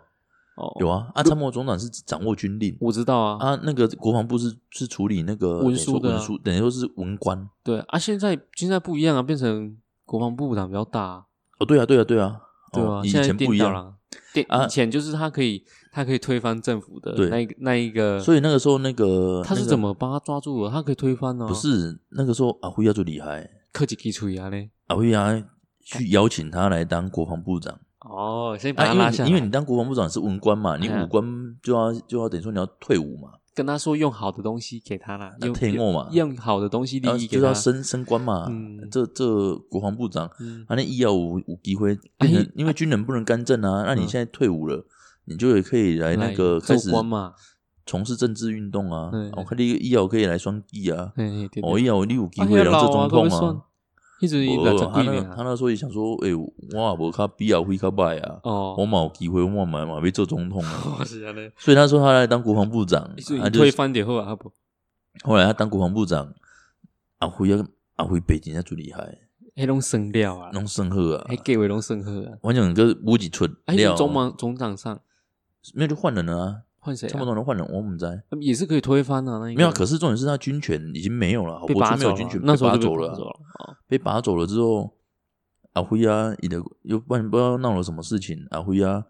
[0.55, 1.09] 哦有啊。
[1.15, 7.49] 啊，参谋总长是掌握军令我知道啊，啊，那个国防部是是处理那个文书文书，等于说是文官。
[7.63, 11.25] 对啊，现在现在不一样啊，变成国防部长比较大啊，
[11.59, 12.41] 哦，对啊对啊对啊，
[12.71, 13.73] 对啊，哦以前不一样。
[13.73, 13.95] 了。
[14.33, 20.69] 电啊以前就是他可以，他可以推翻政府的对那那一个，所以那个时候那个他是怎么把他抓住了？
[20.69, 21.47] 他可以推翻呢？
[21.47, 24.69] 不是那个时候阿辉亚最厉害，科技基础牙嘞。
[24.87, 25.43] 阿辉亚
[25.83, 27.79] 去邀请他来当国防部长。
[28.01, 31.23] 哦，先把他拉下因为你当国防部长是文官嘛，你武官
[31.61, 37.47] 就要就要等于说你要退伍嘛，跟他说用好的东西给他啦，用退伍嘛用好的东西利然后就益给他。
[37.47, 38.47] 要升升官嘛。
[38.49, 44.85] 嗯这这国防部长，嗯，他那医药无无机会变成哎，因为军人不能干政啊，那你嗯现在退伍了，
[45.25, 47.33] 你就也可以来那个开始做官嘛，
[47.85, 49.31] 从事政治运动啊嗯。
[49.35, 51.11] 我看你医药可以来双击啊，
[51.61, 53.61] 哦，医药你有机啊会来做那老啊总统啊。
[54.21, 60.83] 迄阵伊无六十他那几年啊他那时候也想说，诶，我也无较比亚辉较歹啊，哦，我嘛有机会，我嘛嘛要做总统啊。
[60.99, 64.51] 哦是安尼，所以他说他来当国防部长，他就你推翻点后啊，不，
[65.23, 66.33] 后来他当国防部长，
[67.17, 67.65] 阿辉啊
[67.95, 69.17] 阿辉北京他最厉害，
[69.55, 71.25] 迄种生料啊，拢算好啊。
[71.29, 72.37] 迄价位拢算好啊。
[72.41, 74.99] 完全个补一出哎，料，总忙总长上。
[75.75, 77.25] 没有就换人了啊，换谁、差不啊？
[77.25, 79.71] 多人换人，我们在也是可以推翻的、啊，那没有啊。
[79.71, 83.39] 可是重点是他军权已经没有了，我被拔走了军没有军权，那时候被拔走了被拔走了。
[83.59, 84.93] 哦被拔走了之后，
[85.73, 89.03] 阿辉啊，你的又不然不知道闹了什么事情，阿辉啊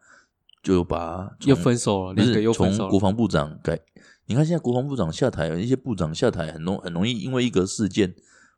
[0.62, 2.90] 就把又分手了，不两个是从。
[2.90, 3.80] 国防部长改。
[4.26, 8.14] 你看现在国防部长下台，一些部长下台很容很容易因为一个事件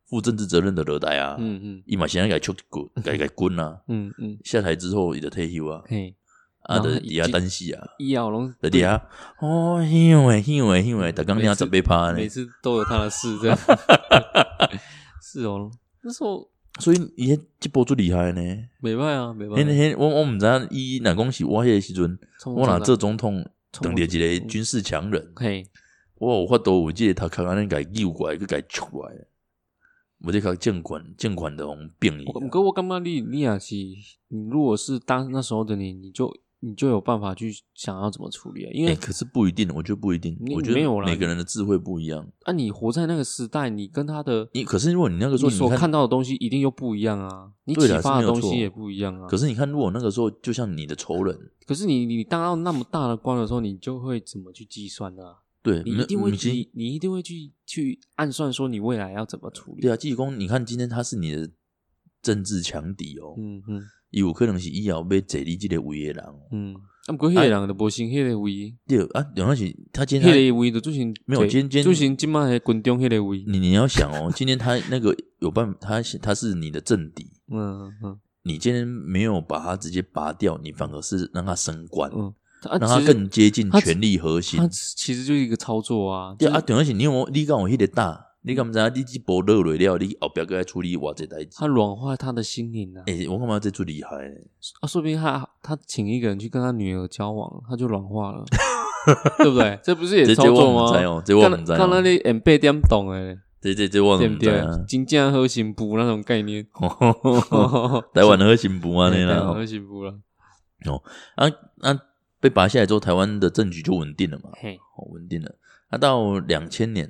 [0.05, 1.36] 负政治责任的惹来啊。
[1.39, 3.82] 嗯嗯伊嘛现在改出滚，改改滚啊！
[3.88, 6.16] 嗯嗯，下台之后，你的退休啊，嘿，
[6.64, 9.05] 啊，然后的底下已经单戏啊，医药龙在底下
[9.39, 13.57] 哦，因为因为因为，大刚那十八趴呢每，次都有他的事，这样
[15.22, 15.70] 是哦。
[16.01, 16.49] 那时候
[16.80, 18.41] 所以伊这波最厉害呢。
[18.82, 19.72] 没办啊，没办迄法。
[19.72, 25.68] 迄我我毋知影伊若讲是我迄个时阵，冲我若这做总统，冲当着一个军事强人，嘿，
[26.16, 29.11] 我有法度有即个头壳安尼甲伊扭过来，去甲伊出来，
[30.20, 36.34] 无得甲监管监管的红变伊我不过我感觉你你也是，你如果是当那时候的你，你就
[36.66, 42.26] 你就有办法去想要怎么处理啊，因哎、为可是不一定，我觉得不一定，我觉没有每个人的智慧不一样。
[42.43, 49.28] 啊，你活在那个时代，你跟他的你可是如果你那个时候所看到的东西一定又不一样啊，你启发的东西也不一样啊。
[49.28, 51.38] 可是你看，如果那个时候就像你的仇人，
[51.68, 55.36] 可是你你当到那么大的官的时候，你就会怎么去计算呢、啊？
[55.61, 59.82] 对，你一定会去你你一定会去去暗算说你未来要怎么处理。
[59.82, 61.49] 对啊，季公，你看今天他是你的
[62.22, 63.82] 政治强敌哦，嗯嗯
[64.14, 66.36] 伊有可能是以后要坐你这个位的人哦。
[66.51, 66.76] 嗯，
[67.07, 73.43] 啊，毋过迄个人就无成迄个位，对啊，有那是他今天他迄个位就最近没有今天最近今麦的军中迄个位。
[73.47, 82.32] 你你要想哦，今天他那个有办法，他他是你的政敌，嗯嗯你今天没有把他直接拔掉，你反而是让他升官，嗯，
[82.70, 84.68] 啊，让他更接近权力核心他。
[84.68, 86.36] 其实就是一个操作啊。
[86.38, 91.57] 对啊，就是重要是你有没有你讲有迄个大，你敢毋知影你这波热落了，你后壁该处理偌济代志？
[91.57, 93.01] 他软化他的心灵啊。
[93.07, 94.35] 诶、我干嘛这最厉害呢？
[94.81, 98.43] 啊，说不定他他请一个人去跟他女儿交往，他就软化了，
[99.39, 99.79] 对不对？
[99.83, 100.89] 这不是也这这我操作吗？
[100.89, 102.01] 唔知哦，这我唔知刚刚哦。
[102.01, 104.85] 你演八点懂诶，这这这我对不对唔知啊？。
[104.87, 106.65] 金正核心部那种概念，
[108.13, 110.11] 台湾的核心部安尼啦对台湾，核心部了。
[111.35, 111.47] 啊
[111.79, 111.97] 啊，
[112.41, 115.55] 被拔下来之后，台湾的政局就稳定了嘛，嘿，哦稳定了。
[115.89, 117.09] 啊，到两千年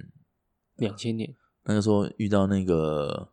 [0.78, 1.34] 两千年，
[1.66, 3.30] 那个时候遇到那个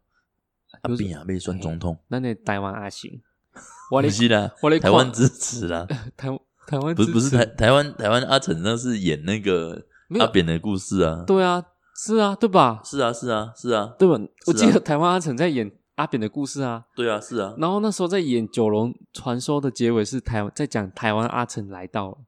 [0.83, 3.21] 阿就是扁啊，被选总统，那那台湾阿行，
[3.91, 5.87] 我咧不是啦，我咧台湾支持啦，
[6.17, 6.29] 台
[6.67, 9.85] 台湾不是不是台台湾台湾阿成那是演那个
[10.19, 11.65] 阿扁的故事啊，对啊，
[11.97, 12.81] 是啊，对吧？
[12.85, 14.15] 是啊是啊是啊，对吧？
[14.47, 22.19] 我记得台湾阿成在演阿扁的故事啊，对啊是啊，然后那时候在演《九龙传说》的结尾是台湾在讲台湾阿成来到了，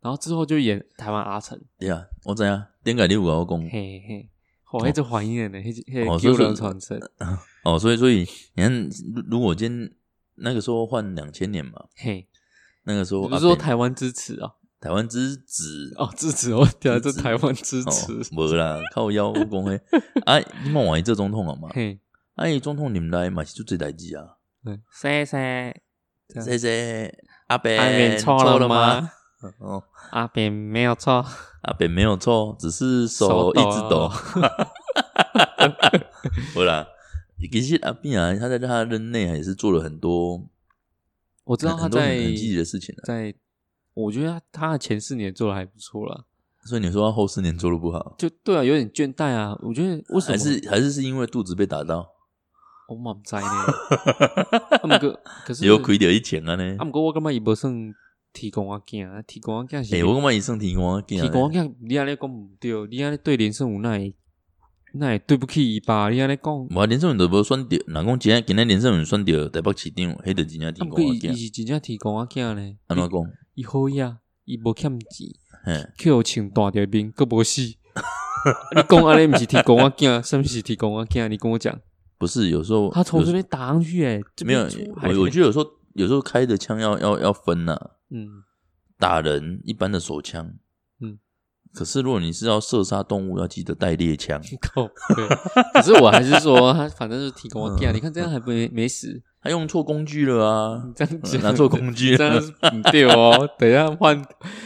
[0.00, 3.60] 然后之后就演台湾阿成，对啊，我知啊，点解你有跟我讲？
[3.70, 4.30] 嘿嘿，
[4.72, 7.00] 我一直怀念呢，迄迄哦所以说九龙传承，
[7.64, 8.72] 哦，所以所以你看，
[9.14, 9.90] 如如果今天
[10.36, 12.26] 那个时候换两千年嘛，嘿，
[12.84, 14.52] 那个时候你是说台湾支持啊？
[14.78, 19.80] 台湾支持哦，支持哦，对啊，这台湾支哦持，，无啦，靠腰讲诶，
[20.26, 21.98] 啊，你莫换伊做总统啊嘛，嘿，
[22.34, 24.36] 啊，伊总统你们来嘛是做这代志啊，
[24.66, 25.82] 嗯，谢谢，
[26.44, 27.24] 谢谢。
[27.46, 29.00] 阿阿扁扁错了了吗？
[29.00, 29.10] 吗？
[29.60, 31.24] 哦，阿扁没有错，
[31.66, 34.08] 阿扁没有错，只是手一直抖。
[36.54, 36.86] 不啦，
[37.50, 40.46] 其实阿扁啊，他在他任内也是做了很多，
[41.44, 43.02] 我知道他在很积极的事情啊。
[43.04, 43.34] 在，
[43.94, 46.24] 我觉得他他的前四年做的还不错啦，
[46.64, 49.58] 所以你说他后四年做的不好，就对啊，有点倦怠啊。
[49.62, 52.08] 我觉得为什么还是还是是因为肚子被打到，
[52.88, 53.42] 我嘛不知呢？
[53.42, 53.66] 啊，
[54.84, 56.86] 毋过可是有亏掉一钱啊呢啊，？
[56.86, 57.74] 毋过我感觉伊无算
[58.36, 64.14] 提供我囝啊，提供我囝是诶，我感觉伊算提供我提供我囝，你安尼讲毋对，你安尼对连胜武那会
[64.92, 66.10] 那会对不起伊吧？
[66.10, 71.18] 你安尼讲，无连胜文都无选着，若讲今仔今仔连胜文选着台北市长，迄就真正提啊，毋过伊。
[71.34, 72.76] 是真正提供我囝呢。
[72.88, 73.20] 安怎讲？
[73.54, 75.28] 伊好呀，伊无欠钱，
[75.64, 77.62] 嘿，叫穿大条面，佫无死。
[77.62, 81.26] 你讲安尼毋是提供我囝， 什么是提供我囝？
[81.28, 81.78] 你跟我讲，
[82.18, 84.60] 不是有时候他从这边打上去诶，这没有
[85.02, 87.74] 我我觉得有时候有时候开的枪要要要分呐、
[88.10, 88.42] 嗯
[88.98, 90.54] 打人一般的手枪，
[91.00, 91.18] 嗯，
[91.74, 94.40] 可是如果你是要射杀动物，要记得带猎枪。
[94.74, 95.28] 够对，
[95.74, 102.18] 可是我还是说他反正是提供我囝，你看这样还没没死，他用错工具了啊你，这样讲拿错工具了。
[102.18, 103.48] 这样是不对哦。
[103.58, 104.20] 等一下换，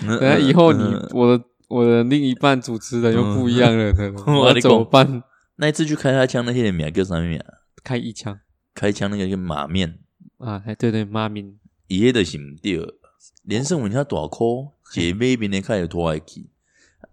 [0.06, 3.92] 等下以后你嗯我的我的另一半主持人又不一样了，
[4.26, 5.22] 我怎么办？
[5.56, 7.40] 那一次去开他枪，那些人名叫什么名？
[7.82, 8.38] 开一枪
[8.74, 9.98] 开枪那个叫马面，
[10.38, 10.62] 啊！
[10.64, 11.44] 哎，对对，妈咪，
[11.88, 12.99] 伊迄就是毋对。
[13.42, 16.48] 连胜文他大箍，姐妹边的开始拖下去。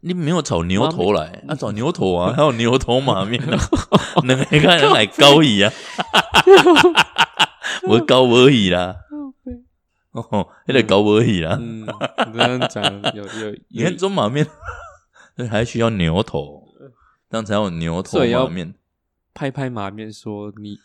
[0.01, 3.57] 你没有炒牛头来，啊，炒牛头啊， 还有牛头马面啊，
[4.23, 5.73] 两个看人来高椅啊，
[7.89, 8.95] 我高而已啦，
[10.11, 11.59] 哦，那个高而已啦。
[12.31, 12.83] 这样讲
[13.15, 14.45] 有 有，你看中马面
[15.49, 16.67] 还需要牛头，
[17.29, 18.73] 这样才有牛头马面。
[19.33, 20.79] 拍拍马面说你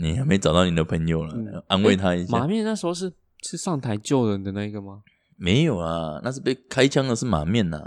[0.00, 2.46] 你还没找到你的朋友了，嗯安慰他一马下。
[2.46, 3.12] 面那时候是
[3.42, 5.02] 是上台救人的那个吗？
[5.36, 7.78] 没有啊，那是被开枪的是马面呐、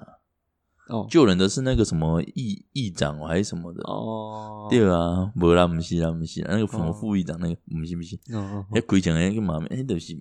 [0.89, 1.07] 哦。
[1.09, 3.81] 救人的是那个什么议议长还是什么的。
[3.83, 8.17] 哦，对啊，无啦，不是啦，不是啦，那个什么哦副议长那个，不是不是，
[8.71, 10.13] 那规场那个马面，那就是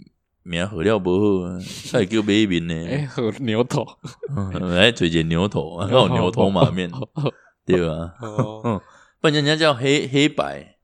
[0.43, 1.59] 名好料不好啊，
[1.91, 3.87] 他也叫马面呢， 哎，好牛头，
[4.37, 6.91] 嗯来嘴姐牛头啊，还有牛头马面，
[7.65, 8.81] 对啊，哦， 嗯，
[9.21, 10.77] 不然人家叫黑黑白，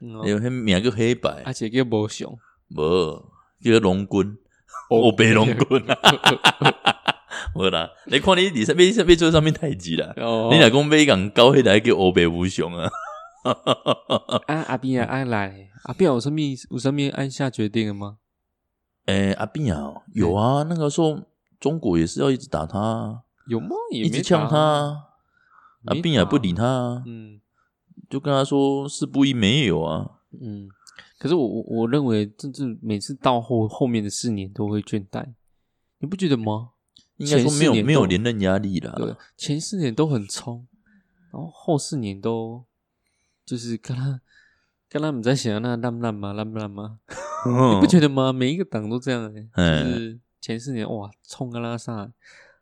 [0.00, 1.42] 有迄名叫黑白。
[1.44, 2.38] 而，且叫无熊，
[2.76, 3.24] 无
[3.62, 4.36] 叫龙棍，
[4.90, 5.96] 哦， 白龙棍啊，
[7.54, 12.90] 无啦，你看你你上面上面做上面太极啦，哦，你若讲买共高迄来叫黑白无雄啊，
[14.46, 16.40] 啊阿斌啊爱来，阿斌有什么
[16.70, 18.16] 有什么按下决定了吗？
[19.06, 21.20] 诶，阿斌啊，有啊，那个时候
[21.60, 23.20] 中国也是要一直打他啊。
[23.46, 23.68] 有吗？
[23.90, 24.96] 一直呛他啊，
[25.86, 27.40] 阿没斌也不理他啊，嗯。
[28.08, 30.06] 就跟他说是不一没有啊。
[30.40, 30.66] 嗯，
[31.18, 35.26] 可是我我我认为，甚至每次到后后面的四年都会倦怠，
[35.98, 36.70] 你不觉得吗？
[37.16, 38.94] 应该说没有没有连任压力啦。
[38.96, 40.64] 对，前四年都很冲，
[41.32, 42.64] 然后后四年都
[43.44, 44.20] 就是跟他
[44.88, 46.32] 跟他们在想那烂不烂嘛？
[46.32, 47.00] 烂不烂嘛？
[47.74, 48.32] 你不觉得吗？
[48.32, 52.08] 每一个党都这样哎、嗯就是前四年哇冲跟拉萨，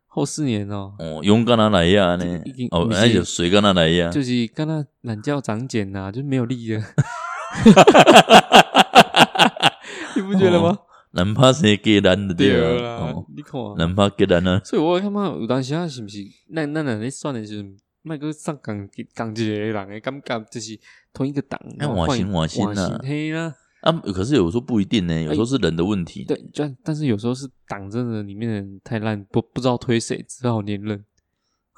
[0.07, 2.25] 后四年哦，哦，勇敢他来呀呢？
[2.71, 4.09] 哦，那就水跟他来呀。
[4.09, 6.83] 就是跟他懒觉长茧呐、就没有力了。
[10.15, 10.77] 你不觉得吗？
[11.11, 14.59] 难怕谁给咱的对哦，你看啊，难怕给咱啊。
[14.63, 16.19] 所以我他妈有当时啊，是不是
[16.53, 17.67] 咱咱人咧算的时候，
[18.03, 20.79] 卖个上港港一个人的感觉，就是
[21.13, 26.23] 同一个党，然后换换新换新换啊嘿啦，啊，可是有时候不一定呢，有时候是人的问题。
[26.25, 31.03] 对，但但是有时候是党真的里面的人太烂，不不知道推谁，只好连任，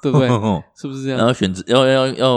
[0.02, 0.28] 对不对？
[0.76, 1.18] 是不是这样？
[1.18, 2.36] 然后选择要要要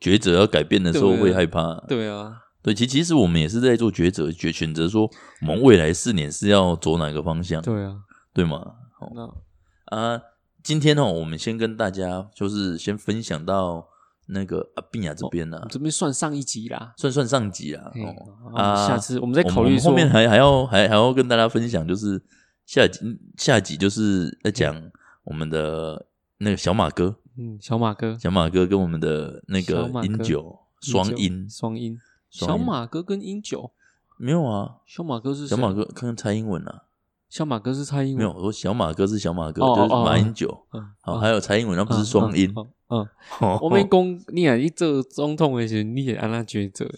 [0.00, 1.74] 抉择要改变的时候会害怕。
[1.86, 2.32] 对啊，
[2.62, 5.10] 对，其其实我们也是在做抉择，决选择说
[5.42, 7.96] 我们未来四年是要走哪个方向，对啊，
[8.34, 8.58] 对吗？
[8.98, 10.20] 好那啊，
[10.62, 13.86] 今天哦，我们先跟大家就是先分享到
[14.26, 16.92] 那个阿碧雅这边呢、我们这边算上一集啦。
[16.98, 17.90] 算算上集啦。
[17.94, 22.22] 哦啊，下次我们再考虑后面还还要还还要跟大家分享，就是
[22.66, 23.00] 下集
[23.38, 24.76] 下集就是在讲
[25.24, 26.06] 我们的
[26.38, 31.98] 那个小马哥，嗯，小马哥小马哥跟我们的那个小马哥英九双音双音，双音
[32.30, 33.72] 小马哥跟英九，
[34.16, 36.84] 没有啊，小马哥是小马哥看看蔡英文啊，
[37.28, 41.20] 小马哥是蔡英文，没有，我说小马哥是小马哥，哦就是马英九，嗯，好，嗯。
[41.20, 42.54] 还有蔡英文，那不是双音。
[42.88, 43.06] 嗯，
[43.60, 46.88] 我们讲你啊，你做总统的时候，你也按他抉择，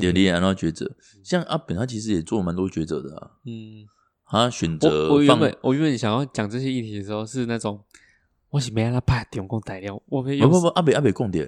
[0.00, 0.90] 对你也按照抉择，
[1.22, 3.86] 像阿本他其实也做了蛮多抉择的啊，嗯，
[4.26, 7.84] 他选我择我原放，本我原本想要讲这些议题的时候，是那种
[8.52, 11.38] 我是没让他拍中共材料，我没有不不不，阿北阿北讲的，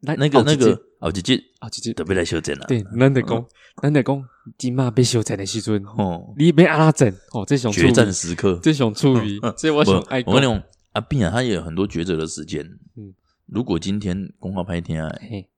[0.00, 3.46] 那那个那个哦，姐姐啊，姐姐特别来修正了，对，咱得讲，
[3.80, 4.28] 咱得讲，
[4.58, 10.60] 今嘛被修正的时阵，哦，你没按他整哦，这种决战时刻，这种处理，这我不想爱我跟你讲，
[10.94, 12.66] 阿斌啊，他也有很多抉择的时间。
[12.96, 13.14] 嗯。
[13.46, 15.48] 如果今天公告拍天啊，嘿，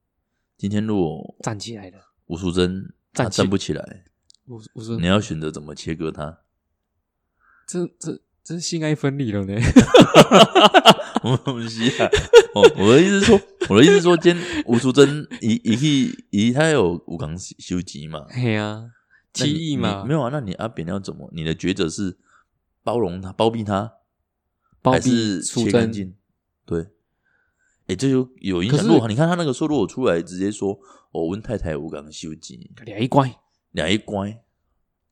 [0.55, 1.97] 今天如果站起来了，
[2.27, 4.03] 吴淑珍她站起站不起来，
[4.45, 6.37] 我我说你要选择怎么切割他？
[7.67, 8.21] 这这
[8.51, 9.55] 这是性爱分离了呢，
[11.23, 12.09] 我不是啊，
[12.53, 13.39] 哦，我的意思是说，
[13.69, 18.91] 我的意思是说，今天吴淑珍以以以以他有武港修集嘛，嘿啊，
[19.33, 20.29] 七亿嘛，你没有啊？
[20.33, 21.29] 那你阿扁要怎么？
[21.33, 22.17] 你的抉择是
[22.83, 23.93] 包容他、包庇他，
[24.81, 26.13] 包庇还是切干净？
[26.65, 26.87] 对，
[27.87, 28.85] 哎，这就有影响。
[29.09, 30.77] 你看他那个时候，如果出来直接说，
[31.13, 33.31] 哦，温太太有港修集，俩一关。
[33.71, 34.43] 俩一乖，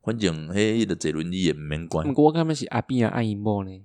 [0.02, 2.12] 反正嘿的这轮你也唔免管。
[2.14, 3.82] 我感觉是阿扁啊爱因某呢，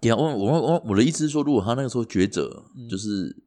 [0.00, 3.42] 对啊，我我我我的意思是说，如果他那个时候抉择，就是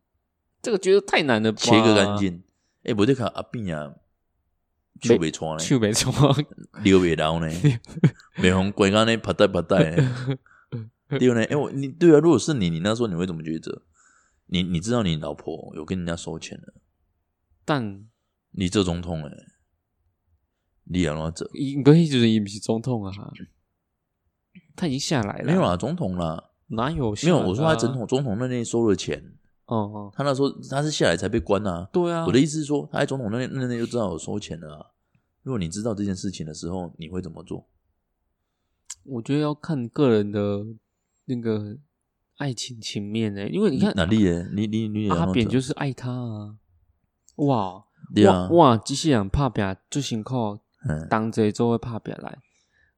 [0.61, 2.41] 这个抉择太难了吧，切割干，净，
[2.83, 3.95] 哎，不对，看阿扁啊，
[5.01, 6.11] 手没穿嘞，去没错，
[6.83, 7.47] 溜袂牢呢，
[8.37, 10.37] 袂红鬼干呢，拍带拍带呢，
[11.09, 13.83] 对呢，哎，我你对啊，如果是你，你那时候你会怎么抉择？
[14.51, 16.73] 你你知道你老婆有跟人家收钱了，
[17.63, 18.03] 但
[18.53, 19.31] 你这总统哎，
[20.89, 21.53] 你要怎走？
[21.53, 23.13] 应该就是伊不是总统啊，
[24.75, 27.47] 他已经下来了，没有啊，总统啦，哪有下没有？
[27.47, 29.23] 我说他总统总统那内收了钱，
[29.65, 31.87] 哦哦，他那时候他是下来才被关啊。
[31.93, 34.85] 对啊，我的意思是说，他在总统那那那就知道有收钱了啊。
[35.43, 37.67] 如果你知道这件事情的时候，你会怎么做？
[39.03, 40.65] 我觉得要看个人的
[41.25, 41.77] 那个
[42.37, 44.49] 爱情情面呢、因为你看哪里耶？
[44.53, 46.55] 你你你阿扁就是是爱他啊，
[47.35, 52.37] 哇对啊哇，哇，机器人怕扁最辛苦，嗯，当这做会拍拼来，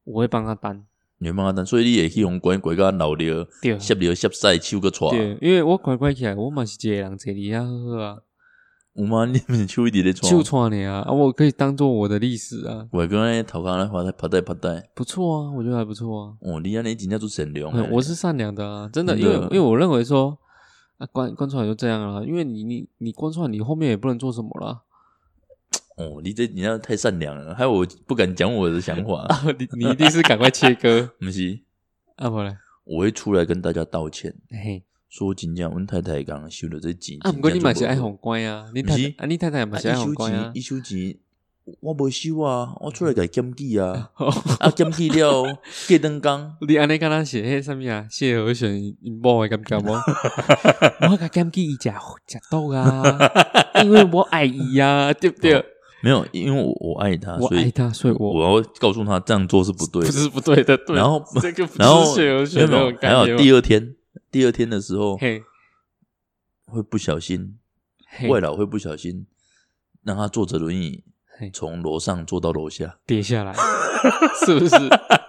[0.04, 0.84] 我会帮他担。
[1.18, 3.78] 你会帮他等，所以你也去用关鬼个老了，对。
[3.78, 8.18] 摄了摄晒手个带，对，因为我乖乖起来，我嘛是一个人坐里遐好好啊，
[8.94, 9.24] 有吗？
[9.26, 16.34] 你们手一直咧就带，穿你啊，啊，我可以当做我的历史啊，我刚才头壳咧拍拍带拍带，不错啊，我觉得还不错啊。
[16.40, 19.30] 哦，你安尼真正做善良我是善良的啊，真的，真的。
[19.30, 20.36] 因为因为我认为说
[20.98, 24.82] 啊，关关出来就这样啊，因为你你你关出来，你后面也不能做什么了。
[26.02, 31.60] 哦，你这你那太善良了，害我不敢讲我的想法，啊， 你你一定是赶快切割 不是，
[32.16, 38.04] 啊，不嘞，我会出来跟大家道歉，嘿，说真正阮太太刚收了这钱，啊，不过你嘛是爱红。
[38.10, 41.16] 红乖啊，你太是啊，你太太嘛是爱啊，伊收红乖啊钱，伊，收钱，
[41.80, 44.10] 我无收啊，我出来甲伊检举啊，
[44.58, 48.06] 啊检举了，过两工，你安尼敢若写迄啥物啊？
[48.10, 49.92] 谢和弦因某的感觉无？
[51.10, 51.90] 我甲检举伊食
[52.26, 53.02] 食豆啊，
[53.84, 55.64] 因为我爱伊啊，对不对？
[56.02, 60.06] 没有，因为我我爱他，所以我爱他，所以我我要告诉他这样做是不对的。
[60.06, 60.96] 不是不对的，对。
[60.96, 63.38] 然后这个不然后没有没有还有种感觉吗。
[63.38, 63.94] 第二天，
[64.30, 65.42] 第二天的时候嘿，
[66.66, 67.58] 会不小心，
[68.28, 69.26] 外老会不小心
[70.02, 71.04] 让他坐着轮椅
[71.38, 73.54] 嘿从楼上坐到楼下，跌下来，
[74.44, 74.74] 是不是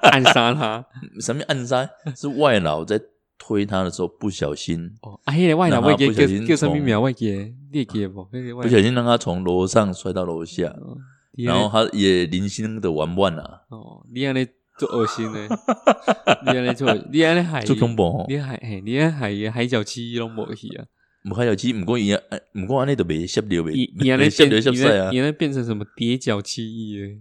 [0.02, 0.86] 暗杀他？
[1.22, 3.00] 什么暗杀是外老在
[3.46, 7.02] 推他的时候不小心，哦，啊，迄个外然后老会记不小心叫叫什么从名？
[7.02, 7.38] 我记得，
[7.74, 8.30] 你会记无？
[8.32, 10.98] 那个外不小心让他从楼上摔到楼下，哦
[11.34, 15.48] 然后他也零星的玩玩啊，哦，你安尼做恶心呢？
[16.46, 18.26] 你安尼做，你安尼害做恐怖吼。
[18.30, 20.86] 你害嘿，你安害伊海角七一拢无去啊！
[21.30, 22.22] 唔开有机，毋过伊啊，
[22.54, 23.72] 毋过安尼都袂摄了伊袂，
[24.06, 27.20] 伊 安尼摄啊伊，安尼变成什么叠角七亿诶？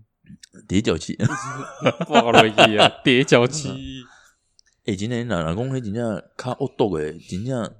[0.68, 1.16] 叠脚气。
[2.07, 3.68] 挂了去啊，叠角七
[4.85, 4.91] 亿。
[4.91, 7.70] 诶，真诶，人人讲迄真正较恶毒诶，真正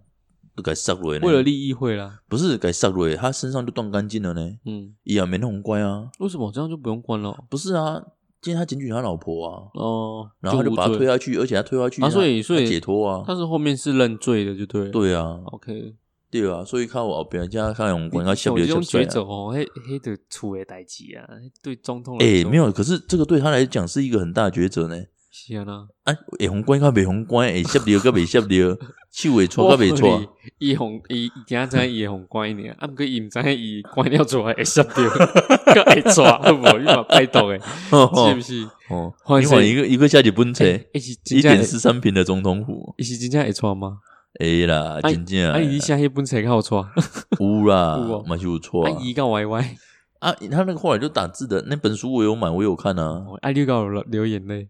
[0.55, 1.20] 都该杀落呢。
[1.26, 6.11] 为了利益会啦，不是该杀落，他身上就断干净了呢，嗯，伊也没那么乖啊。
[6.18, 7.44] 为什么这样就不用关了？
[7.48, 8.03] 不是啊，
[8.40, 13.24] 今天他检举他老婆啊，哦，然后他就把他推下去，而且他推下去啊所以所以解脱啊。
[13.26, 14.90] 他是后面是认罪的，就对。
[14.90, 15.94] 对啊，，OK。
[16.30, 19.20] 对啊，所以靠我后边加看用关他摄了像这种抉择。
[19.22, 21.28] 哦，迄迄就厝的代志啊，
[21.62, 24.96] 对总统来诶，说没有，可是这个对他来讲是一个很大的抉择呢。
[25.35, 28.78] 是啊啦，啊，会红关甲袂红关，会摄了甲袂摄了，
[29.11, 30.22] 手会搓甲袂搓。
[30.61, 34.95] 伊红伊伊惊知伊会红关呢，啊，毋过伊毋知影伊关了之后会杀掉，
[35.74, 36.78] 个会抓好无？
[36.78, 38.68] 你嘛拜托诶，是不是？
[38.91, 44.01] 哦，换谁另外一个一个下去本册诶，是真一点十三平的总统府，伊是真正会抓吗？
[44.39, 46.87] 会啦，啊真正啊，伊写迄本册较有抓，
[47.41, 48.93] 有啦嘛是有错啊。
[48.93, 49.76] 啊伊甲歪歪，
[50.18, 53.03] 啊，他那个后来就打字的那本书我有买，我有看啊。
[53.03, 54.68] 哦啊你甲有流眼泪，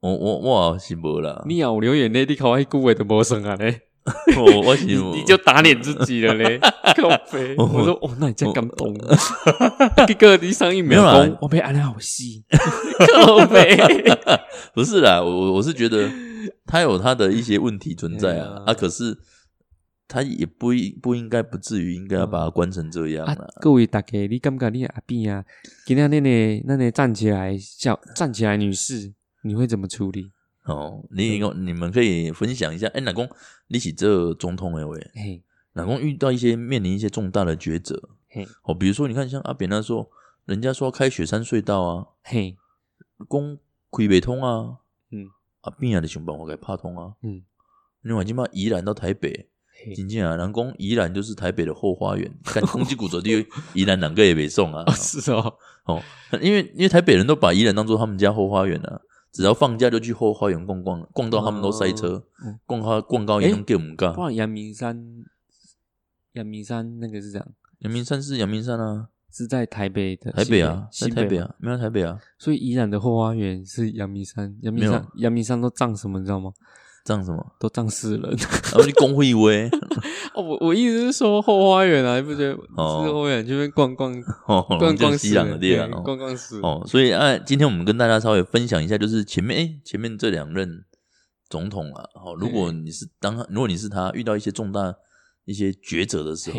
[0.00, 3.82] 我我我是无啦，你若有流眼泪，你靠迄句话都无算啊嘞，
[4.36, 6.58] 我我是你你就打脸自己了嘞，
[6.96, 7.54] 靠背。
[7.58, 8.94] 我我说哦，那你真感动。
[10.06, 12.44] 结果你上一秒没有啦讲，我被安利好戏，
[13.14, 13.76] 靠背。
[14.72, 16.10] 不是啦，我我我是觉得
[16.66, 19.18] 他有他的一些问题存在啊啊，可是
[20.08, 23.26] 他也不应不应该不至于应该要把他关成这样
[23.60, 25.44] 各位大家，你感觉你阿扁啊，
[25.84, 30.32] 今天那个那个站起来笑站起来女士，你会怎么处理？
[30.64, 33.28] 哦，你你们可以分享一下，哎，老公，
[33.68, 40.10] 你起这总统哎喂，嘿，老公遇到一些面临一些重大的抉择，嘿，哦，比如说你看像阿扁那时候，
[40.44, 42.56] 人家说开雪山隧道啊，嘿，
[43.28, 43.58] 讲
[43.90, 44.78] 开北通啊，
[45.10, 45.28] 嗯，
[45.62, 47.14] 阿扁啊的想办法给拍通啊。
[47.22, 47.42] 嗯，
[48.02, 49.48] 另外，今嘛宜兰到台北，
[49.84, 54.92] 嘿，真正啊，人讲宜兰就是台北的后花园，看攻击骨折地，宜兰两个也没送啊哦，。
[54.92, 56.02] 是哦，哦，
[56.40, 59.00] 因为因为台北人都把宜兰当做他们家后花园啊，
[59.32, 64.22] 只要放假就去后花园逛逛，逛到他们都塞车嗯，逛花逛高也能给我们干不。
[64.22, 65.24] 然阳明山，
[66.32, 67.48] 阳明山那个是这样，
[67.80, 76.52] 阳明山是阳明山啊，是在台北的台北啊，在台北啊，没有台北啊，所以宜兰的后花园是阳明山，阳明山，阳明山都葬什么，你知道吗？
[77.04, 77.44] 这样什么？
[77.58, 78.22] 都葬死人。
[78.22, 79.68] 然后你公会威，
[80.34, 82.52] 哦，我我意思是说后花园啊，你不觉得？
[82.76, 84.12] 哦是后花园去那边逛逛
[84.46, 86.60] 哦，逛逛西朗的人，地方哦对逛逛死。
[86.60, 90.84] 哦，所以啊，今天我们跟大家稍微分享一下，就是前面诶，前面这两任
[91.48, 94.94] 总统啊，哦，如果你是当如果你是他，遇到一些重大
[95.44, 96.58] 一些抉择的时候，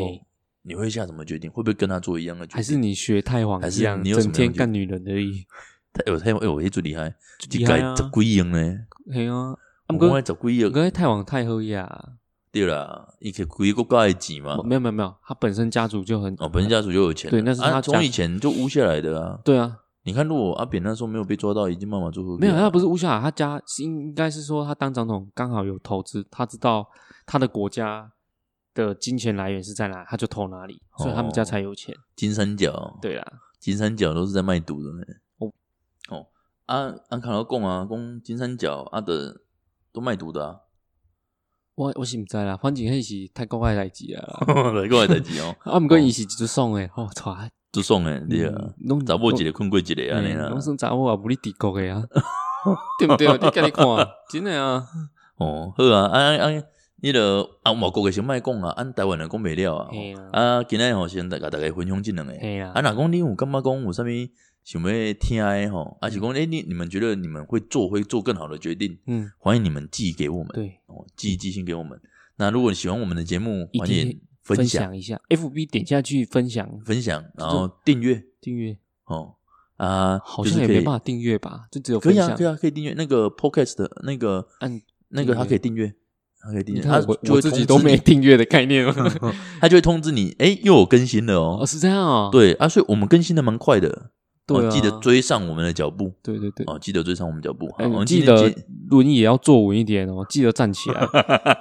[0.64, 1.50] 你会下什么决定？
[1.50, 2.56] 会不会跟他做一样的决定？
[2.58, 5.46] 还是你学太皇还是一样，你整天干女人而已？
[5.94, 7.14] 他有太有哎呦，最厉害，
[7.52, 8.78] 一厉害啊改十几亿呢，
[9.14, 9.54] 嘿啊，
[9.92, 12.14] 啊，我不过讲十几亿不过太皇太后呀，
[12.52, 26.89] 对啦，伊可规个国家的钱嘛，没有没有没有，他本身家族就很哦，本身家族就有钱了，对那是他从以前就污下来的啊，对啊，你看，如果阿扁那时候没有被抓到，已经慢慢做没有，他不是乌夏，他家是应该是说他当总统刚好有投资，他知道
[27.26, 28.12] 他的国家
[28.74, 31.96] 的金钱来源是在哪，他就投哪里，所以他们家才有钱。
[32.16, 33.24] 金三角，对啦，
[33.60, 35.04] 金三角都是在卖毒的呢。
[35.38, 35.54] 哦。
[36.10, 36.28] 哦，
[36.66, 39.42] 啊，安看到讲啊，讲金三角啊的
[39.94, 40.56] 都卖毒的啊。
[41.76, 45.56] 我我是唔知啦，反正迄是泰国诶代志啊， 泰国诶代志哦。
[45.64, 47.36] 啊，毋过伊是一爽诶，哦，错，
[47.72, 48.54] 就爽诶，对啊，
[48.86, 52.04] 拢查某一个困过一个安尼啦，拢算查某啊，无你帝国诶啊，
[53.00, 53.28] 对不对？
[53.32, 53.86] 你家己看，
[54.30, 54.86] 真诶啊。
[55.38, 56.64] 哦，好啊，啊啊，
[57.02, 59.89] 你个啊，外国诶先莫讲啊，按台湾人讲袂了啊。
[60.32, 62.34] 啊，今日吼先甲大家分享即两个。
[62.34, 64.08] 啊，若讲你有感觉讲有啥物？
[64.64, 68.97] 想要听诶吼，而且讲哎，你你们觉得你们会做会做更好的决定？
[69.07, 71.99] 嗯，欢迎你们寄给我们，对，哦，寄寄信给我们。
[72.38, 74.95] 那如果你喜欢我们的节目，欢迎分享。
[74.95, 76.70] 一下，FB 点下去分享。
[76.86, 78.24] 分享，然后订阅。
[78.39, 78.78] 订阅。
[79.05, 79.36] 哦
[79.78, 81.66] 啊，好像也没办法订阅吧？
[81.72, 85.91] 就只有可以啊，可以啊，可以订阅那个 Podcast 的那个按那个，它可以订阅，
[86.39, 88.86] 它可以订阅，它我自己都没订阅的概念，
[89.59, 94.12] 它就会通知你，哎，又有更新了哦，是这样哦，对啊，所以我们更新的蛮快的。
[94.46, 96.14] 对，记得追上我们的脚步。
[96.22, 97.70] 对对对，哦，记得追上我们脚步。
[97.78, 98.54] 好，记得
[98.89, 101.02] 轮椅也要坐稳一点哦，记得站起来。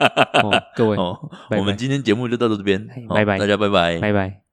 [0.76, 0.97] 各位，
[1.59, 4.49] 我们今天节目就到这边，拜拜，大家拜拜，拜拜。